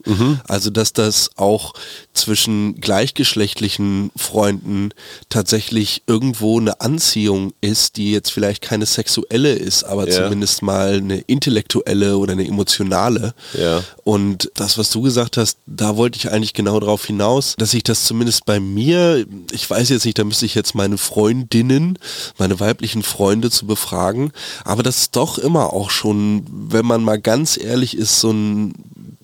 Also 0.48 0.70
dass 0.70 0.94
das 0.94 1.32
auch 1.38 1.74
zwischen 2.13 2.80
gleichgeschlechtlichen 2.82 4.12
Freunden 4.15 4.89
tatsächlich 5.30 6.04
irgendwo 6.08 6.60
eine 6.60 6.82
Anziehung 6.82 7.54
ist, 7.62 7.98
die 7.98 8.12
jetzt 8.12 8.32
vielleicht 8.32 8.62
keine 8.62 8.86
sexuelle 8.86 9.54
ist, 9.54 9.84
aber 9.84 10.08
Ja. 10.08 10.24
zumindest 10.24 10.62
mal 10.62 10.96
eine 10.98 11.20
intellektuelle 11.20 12.17
oder 12.17 12.34
eine 12.34 12.48
emotionale. 12.48 13.34
Ja. 13.58 13.84
Und 14.04 14.21
das, 14.56 14.78
was 14.78 14.90
du 14.90 15.02
gesagt 15.02 15.38
hast, 15.38 15.58
da 15.66 15.98
wollte 15.98 16.18
ich 16.18 16.32
eigentlich 16.32 16.54
genau 16.54 16.80
darauf 16.80 17.06
hinaus, 17.06 17.56
dass 17.58 17.74
ich 17.74 17.84
das 17.84 18.06
zumindest 18.06 18.46
bei 18.46 18.60
mir, 18.60 19.26
ich 19.52 19.70
weiß 19.70 19.90
jetzt 19.90 20.06
nicht, 20.06 20.18
da 20.20 20.24
müsste 20.24 20.46
ich 20.46 20.56
jetzt 20.56 20.76
meine 20.76 20.98
Freundinnen, 20.98 21.98
meine 22.38 22.60
weiblichen 22.60 23.04
Freunde 23.04 23.50
zu 23.50 23.66
befragen, 23.66 24.32
aber 24.64 24.84
das 24.84 24.98
ist 25.00 25.16
doch 25.16 25.38
immer 25.38 25.74
auch 25.74 25.90
schon, 25.90 26.46
wenn 26.50 26.86
man 26.86 27.04
mal 27.04 27.20
ganz 27.20 27.58
ehrlich 27.58 27.98
ist, 27.98 28.20
so 28.20 28.32
ein 28.32 28.74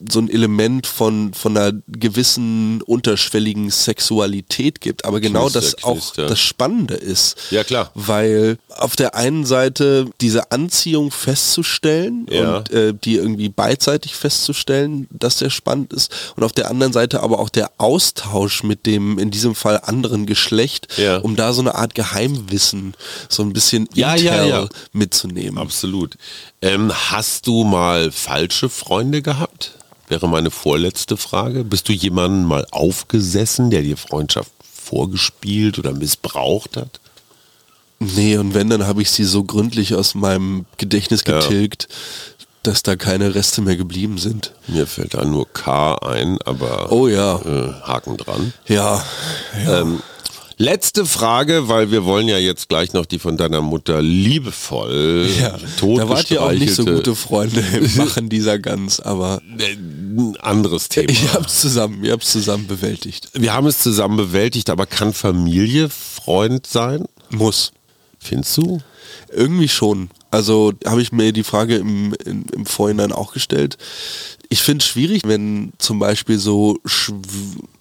so 0.09 0.19
ein 0.19 0.29
Element 0.29 0.85
von, 0.87 1.33
von 1.33 1.57
einer 1.57 1.73
gewissen 1.87 2.81
unterschwelligen 2.83 3.69
Sexualität 3.71 4.81
gibt. 4.81 5.05
Aber 5.05 5.19
genau 5.19 5.49
das 5.49 5.83
auch 5.83 5.93
Knister. 5.93 6.27
das 6.27 6.39
Spannende 6.39 6.93
ist. 6.95 7.35
Ja, 7.51 7.63
klar. 7.63 7.91
Weil 7.95 8.57
auf 8.69 8.95
der 8.95 9.15
einen 9.15 9.45
Seite 9.45 10.09
diese 10.21 10.51
Anziehung 10.51 11.11
festzustellen 11.11 12.27
Ja. 12.29 12.57
und 12.57 12.71
äh, 12.71 12.93
die 12.93 13.15
irgendwie 13.15 13.49
beidseitig 13.49 14.15
festzustellen, 14.15 15.07
dass 15.11 15.37
der 15.37 15.49
spannend 15.49 15.93
ist. 15.93 16.11
Und 16.35 16.43
auf 16.43 16.51
der 16.51 16.69
anderen 16.69 16.93
Seite 16.93 17.21
aber 17.21 17.39
auch 17.39 17.49
der 17.49 17.71
Austausch 17.77 18.63
mit 18.63 18.85
dem, 18.85 19.17
in 19.17 19.31
diesem 19.31 19.55
Fall 19.55 19.81
anderen 19.83 20.25
Geschlecht, 20.25 20.87
Ja. 20.97 21.17
um 21.17 21.35
da 21.35 21.53
so 21.53 21.61
eine 21.61 21.75
Art 21.75 21.95
Geheimwissen, 21.95 22.93
so 23.29 23.43
ein 23.43 23.53
bisschen 23.53 23.87
Ja, 23.93 24.13
Intel 24.15 24.69
mitzunehmen. 24.93 25.57
Absolut. 25.57 26.15
Ähm, 26.61 26.91
hast 27.11 27.47
du 27.47 27.63
mal 27.63 28.11
falsche 28.11 28.69
Freunde 28.69 29.21
gehabt? 29.21 29.71
Wäre 30.07 30.27
meine 30.29 30.51
vorletzte 30.51 31.17
Frage. 31.17 31.63
Bist 31.63 31.89
du 31.89 31.93
jemanden 31.93 32.45
mal 32.45 32.65
aufgesessen, 32.71 33.69
der 33.69 33.81
dir 33.81 33.97
Freundschaft 33.97 34.51
vorgespielt 34.73 35.77
oder 35.79 35.91
missbraucht 35.91 36.77
hat? 36.77 36.99
Nee, 37.99 38.37
und 38.37 38.53
wenn, 38.53 38.69
dann 38.69 38.85
habe 38.87 39.01
ich 39.01 39.11
sie 39.11 39.23
so 39.25 39.43
gründlich 39.43 39.95
aus 39.95 40.15
meinem 40.15 40.65
Gedächtnis 40.77 41.23
Ja. 41.27 41.39
getilgt, 41.39 41.87
dass 42.63 42.83
da 42.83 42.95
keine 42.95 43.33
Reste 43.33 43.61
mehr 43.61 43.75
geblieben 43.75 44.17
sind. 44.17 44.53
Mir 44.67 44.87
fällt 44.87 45.13
da 45.13 45.25
nur 45.25 45.47
K 45.51 45.95
ein, 45.95 46.37
aber 46.43 46.91
Oh 46.91 47.07
ja. 47.07 47.37
äh, 47.39 47.73
Haken 47.81 48.17
dran. 48.17 48.53
Ja, 48.67 49.03
ja. 49.65 49.81
Ähm, 49.81 50.01
letzte 50.57 51.05
Frage, 51.05 51.67
weil 51.67 51.91
wir 51.91 52.03
wollen 52.05 52.27
ja 52.27 52.37
jetzt 52.37 52.69
gleich 52.69 52.93
noch 52.93 53.05
die 53.05 53.19
von 53.19 53.37
deiner 53.37 53.61
Mutter 53.61 54.01
liebevoll 54.01 55.29
Ja, 55.39 55.57
da 55.79 56.09
wart 56.09 56.29
ihr 56.31 56.41
auch 56.43 56.51
nicht 56.51 56.73
so 56.75 56.85
gute 56.85 57.15
Freunde 57.15 57.63
im 57.73 57.95
Machen 57.97 58.29
dieser 58.29 58.59
Gans, 58.59 58.99
aber 58.99 59.41
Äh, 59.57 59.73
ein 59.73 60.35
anderes 60.41 60.89
Thema. 60.89 61.11
ihr 61.11 61.33
habt's 61.33 61.61
zusammen, 61.61 62.03
ihr 62.03 62.11
habt's 62.11 62.31
zusammen 62.31 62.67
bewältigt. 62.67 63.29
Wir 63.33 63.53
haben 63.53 63.67
es 63.67 63.79
zusammen 63.79 64.17
bewältigt, 64.17 64.69
aber 64.69 64.85
kann 64.85 65.13
Familie 65.13 65.89
Freund 65.89 66.65
sein? 66.67 67.05
Muss. 67.29 67.71
Findest 68.19 68.57
du? 68.57 68.79
Irgendwie 69.31 69.69
schon. 69.69 70.09
Also 70.31 70.73
habe 70.85 71.01
ich 71.01 71.11
mir 71.11 71.31
die 71.31 71.43
Frage 71.43 71.77
im, 71.77 72.13
im, 72.25 72.45
im 72.53 72.65
Vorhinein 72.65 73.11
auch 73.11 73.33
gestellt. 73.33 73.77
Ich 74.49 74.61
finde 74.61 74.83
es 74.83 74.87
schwierig, 74.89 75.21
wenn 75.25 75.71
zum 75.77 75.99
Beispiel 75.99 76.37
so 76.37 76.77
Schw 76.85 77.13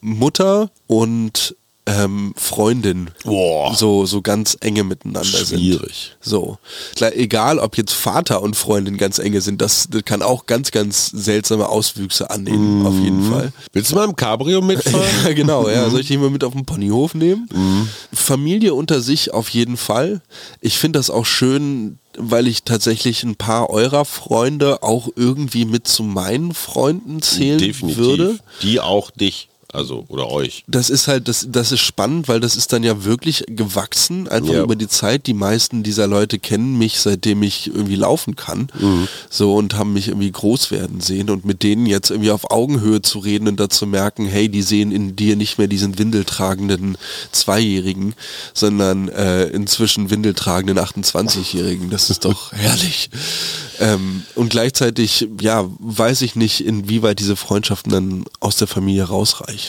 Mutter 0.01 0.71
und 0.87 1.57
ähm, 1.87 2.35
Freundin 2.37 3.11
Boah. 3.25 3.75
so, 3.75 4.07
so 4.07 4.21
ganz 4.21 4.57
enge 4.61 4.83
miteinander 4.85 5.23
sind. 5.45 5.61
Schwierig. 5.61 6.17
So. 6.21 6.59
Klar, 6.97 7.15
Egal, 7.15 7.59
ob 7.61 7.77
jetzt 7.77 7.93
Vater 7.93 8.43
und 8.43 8.57
Freundin 8.57 8.97
ganz 8.99 9.19
enge 9.19 9.41
sind, 9.41 9.63
das, 9.63 9.87
das 9.91 10.05
kann 10.05 10.21
auch 10.23 10.47
ganz, 10.47 10.73
ganz 10.73 11.07
seltsame 11.07 11.69
Auswüchse 11.69 12.29
annehmen, 12.31 12.85
auf 12.87 12.95
jeden 12.95 13.31
Fall. 13.31 13.53
Willst 13.73 13.93
du 13.93 13.95
mal 13.97 14.05
im 14.05 14.17
Cabrio 14.17 14.61
mitfahren? 14.61 14.97
Ja, 15.25 15.33
genau, 15.33 15.69
ja. 15.69 15.89
Soll 15.89 16.01
ich 16.01 16.09
dich 16.09 16.19
mal 16.19 16.31
mit 16.31 16.43
auf 16.45 16.53
den 16.53 16.65
Ponyhof 16.65 17.15
nehmen? 17.15 17.49
Familie 18.13 18.75
unter 18.75 19.01
sich 19.01 19.33
auf 19.33 19.49
jeden 19.51 19.77
Fall. 19.77 20.21
Ich 20.61 20.79
finde 20.79 20.99
das 20.99 21.11
auch 21.11 21.25
schön, 21.27 21.99
weil 22.19 22.47
ich 22.49 22.63
tatsächlich 22.65 23.23
ein 23.23 23.37
paar 23.37 23.71
eurer 23.71 24.05
Freunde 24.05 24.83
auch 24.83 25.09
irgendwie 25.17 25.65
mit 25.65 25.87
zu 25.87 26.03
meinen 26.03 26.55
Freunden 26.55 27.23
zählen 27.23 27.59
Definitiv. 27.59 27.99
würde. 27.99 28.39
Die 28.63 28.81
auch 28.81 29.11
dich, 29.11 29.49
also 29.77 30.05
oder 30.09 30.29
euch. 30.31 30.65
Das 30.67 30.91
ist 30.91 31.07
halt, 31.09 31.29
das, 31.29 31.47
das 31.51 31.71
ist 31.73 31.81
spannend, 31.81 32.29
weil 32.29 32.41
das 32.41 32.57
ist 32.57 32.73
dann 32.73 32.83
ja 32.83 33.05
wirklich 33.05 33.45
gewachsen, 33.49 34.27
einfach 34.29 34.55
Ja. 34.55 34.63
über 34.63 34.75
die 34.77 34.89
Zeit. 34.89 35.27
Die 35.27 35.35
meisten 35.35 35.83
dieser 35.83 36.07
Leute 36.07 36.39
kennen 36.39 36.77
mich, 36.79 36.99
seitdem 37.01 37.43
ich 37.43 37.69
irgendwie 37.69 37.97
laufen 37.97 38.35
kann. 38.37 38.69
Mhm. 38.81 39.09
So 39.31 39.55
und 39.55 39.75
haben 39.75 39.93
mich 39.93 40.09
irgendwie 40.09 40.31
groß 40.33 40.71
werden 40.71 41.01
sehen 41.01 41.31
und 41.31 41.45
mit 41.45 41.63
denen 41.63 41.87
jetzt 41.87 42.11
irgendwie 42.11 42.31
auf 42.31 42.51
Augenhöhe 42.51 43.03
zu 43.03 43.19
reden 43.19 43.49
und 43.49 43.61
dazu 43.61 43.87
merken, 43.87 44.27
hey, 44.27 44.49
die 44.49 44.63
sehen 44.63 44.93
in 44.93 45.15
dir 45.17 45.37
nicht 45.37 45.59
mehr 45.59 45.69
diesen 45.69 45.99
windeltragenden 45.99 46.97
Zweijährigen, 47.33 48.15
sondern 48.55 49.09
äh, 49.09 49.45
inzwischen 49.49 50.11
windeltragenden 50.11 50.79
28-Jährigen. 50.79 51.91
Das 51.91 52.09
ist 52.11 52.25
doch 52.25 52.53
herrlich. 52.53 53.11
Ähm, 53.79 54.23
und 54.35 54.49
gleichzeitig, 54.49 55.29
ja, 55.41 55.69
weiß 55.79 56.23
ich 56.23 56.35
nicht, 56.35 56.65
inwieweit 56.65 57.19
diese 57.19 57.37
Freundschaften 57.37 57.93
dann 57.93 58.25
aus 58.41 58.57
der 58.57 58.67
Familie 58.69 59.05
rausreichen. 59.05 59.66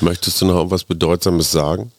Möchtest 0.00 0.40
du 0.40 0.46
noch 0.46 0.70
was 0.70 0.84
Bedeutsames 0.84 1.52
sagen? 1.52 1.92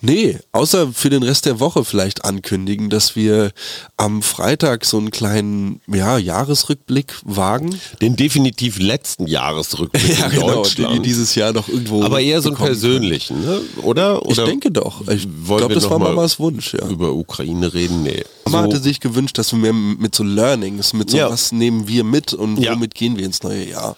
Nee, 0.00 0.38
außer 0.52 0.92
für 0.92 1.10
den 1.10 1.24
Rest 1.24 1.44
der 1.46 1.58
Woche 1.58 1.84
vielleicht 1.84 2.24
ankündigen, 2.24 2.88
dass 2.88 3.16
wir 3.16 3.50
am 3.96 4.22
Freitag 4.22 4.84
so 4.84 4.96
einen 4.96 5.10
kleinen 5.10 5.80
ja, 5.88 6.18
Jahresrückblick 6.18 7.14
wagen. 7.24 7.74
Den 8.00 8.14
definitiv 8.14 8.78
letzten 8.78 9.26
Jahresrückblick 9.26 10.18
in 10.34 10.40
Deutschland. 10.40 10.94
die 10.94 11.00
dieses 11.02 11.34
Jahr 11.34 11.52
noch 11.52 11.68
irgendwo. 11.68 12.04
aber 12.04 12.20
eher 12.20 12.40
so 12.42 12.50
einen 12.50 12.58
persönlichen, 12.58 13.40
ne? 13.44 13.60
oder? 13.82 14.18
können. 14.20 14.30
Ich 14.30 14.38
oder 14.38 14.46
denke 14.46 14.70
doch. 14.70 15.08
Ich 15.08 15.26
glaube, 15.46 15.74
das 15.74 15.90
war 15.90 15.98
Mamas 15.98 16.38
Wunsch, 16.38 16.74
ja. 16.74 16.86
über 16.88 17.12
Ukraine 17.14 17.74
reden? 17.74 18.04
Nee. 18.04 18.24
Mama 18.44 18.58
So- 18.58 18.64
hatte 18.64 18.80
sich 18.80 19.00
gewünscht, 19.00 19.36
dass 19.36 19.50
wir 19.52 19.58
mehr 19.58 19.72
mit 19.72 20.14
so 20.14 20.22
Learnings, 20.22 20.92
mit 20.92 21.10
so 21.10 21.16
Ja. 21.16 21.28
was 21.28 21.50
nehmen 21.50 21.88
wir 21.88 22.04
mit 22.04 22.34
und 22.34 22.58
Ja. 22.62 22.72
womit 22.74 22.94
gehen 22.94 23.16
wir 23.18 23.26
ins 23.26 23.42
neue 23.42 23.68
Jahr. 23.68 23.96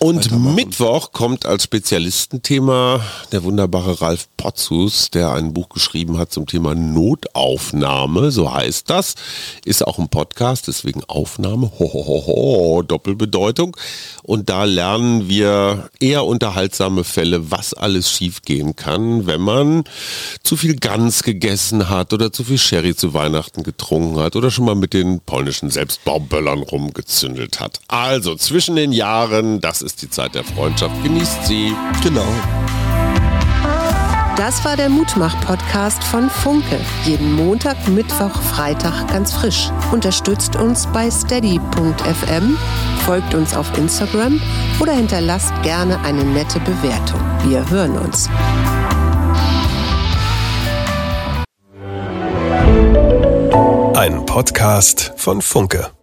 Und. 0.00 0.30
Mittwoch 0.54 1.12
kommt 1.12 1.44
als 1.44 1.64
Spezialistenthema 1.64 3.00
der 3.32 3.42
wunderbare 3.42 4.00
Ralf 4.00 4.28
Potzus, 4.36 5.10
der 5.10 5.32
ein 5.32 5.52
Buch 5.52 5.68
geschrieben 5.68 6.18
hat 6.18 6.32
zum 6.32 6.46
Thema 6.46 6.74
Notaufnahme, 6.74 8.30
so 8.30 8.52
heißt 8.52 8.88
das. 8.88 9.14
Ist 9.64 9.84
auch 9.84 9.98
ein 9.98 10.08
Podcast, 10.08 10.68
deswegen 10.68 11.02
Aufnahme, 11.04 11.72
ho, 11.78 11.92
ho, 11.92 12.06
ho, 12.06 12.26
ho, 12.26 12.82
Doppelbedeutung. 12.82 13.76
Und 14.22 14.48
da 14.48 14.64
lernen 14.64 15.28
wir 15.28 15.90
eher 15.98 16.24
unterhaltsame 16.24 17.02
Fälle, 17.02 17.50
was 17.50 17.74
alles 17.74 18.10
schiefgehen 18.10 18.76
kann, 18.76 19.26
wenn 19.26 19.40
man 19.40 19.84
zu 20.42 20.56
viel 20.56 20.76
Gans 20.76 21.22
gegessen 21.24 21.88
hat 21.88 22.12
oder 22.12 22.32
zu 22.32 22.44
viel 22.44 22.58
Sherry 22.58 22.94
zu 22.94 23.14
Weihnachten 23.14 23.64
getrunken 23.64 24.20
hat 24.20 24.36
oder 24.36 24.50
schon 24.50 24.66
mal 24.66 24.74
mit 24.74 24.92
den 24.92 25.20
polnischen 25.20 25.70
Selbstbauböllern 25.70 26.60
rumgezündelt 26.60 27.58
hat. 27.58 27.80
Also 27.88 28.36
zwischen 28.36 28.76
den 28.76 28.92
Jahren, 28.92 29.60
das 29.60 29.87
ist 29.88 30.02
die 30.02 30.10
Zeit 30.10 30.34
der 30.34 30.44
Freundschaft. 30.44 30.94
Genießt 31.02 31.46
sie. 31.46 31.74
Genau. 32.02 32.26
Das 34.36 34.64
war 34.64 34.76
der 34.76 34.88
Mutmach-Podcast 34.88 36.04
von 36.04 36.28
Funke. 36.28 36.78
Jeden 37.04 37.32
Montag, 37.32 37.76
Mittwoch, 37.88 38.40
Freitag 38.42 39.08
ganz 39.08 39.32
frisch. 39.32 39.70
Unterstützt 39.90 40.54
uns 40.56 40.86
bei 40.92 41.10
steady.fm, 41.10 42.56
folgt 43.04 43.34
uns 43.34 43.56
auf 43.56 43.76
Instagram 43.76 44.40
oder 44.78 44.92
hinterlasst 44.92 45.52
gerne 45.62 45.98
eine 46.04 46.22
nette 46.22 46.60
Bewertung. 46.60 47.20
Wir 47.44 47.68
hören 47.68 47.98
uns. 47.98 48.28
Ein 53.96 54.24
Podcast 54.26 55.14
von 55.16 55.42
Funke. 55.42 55.97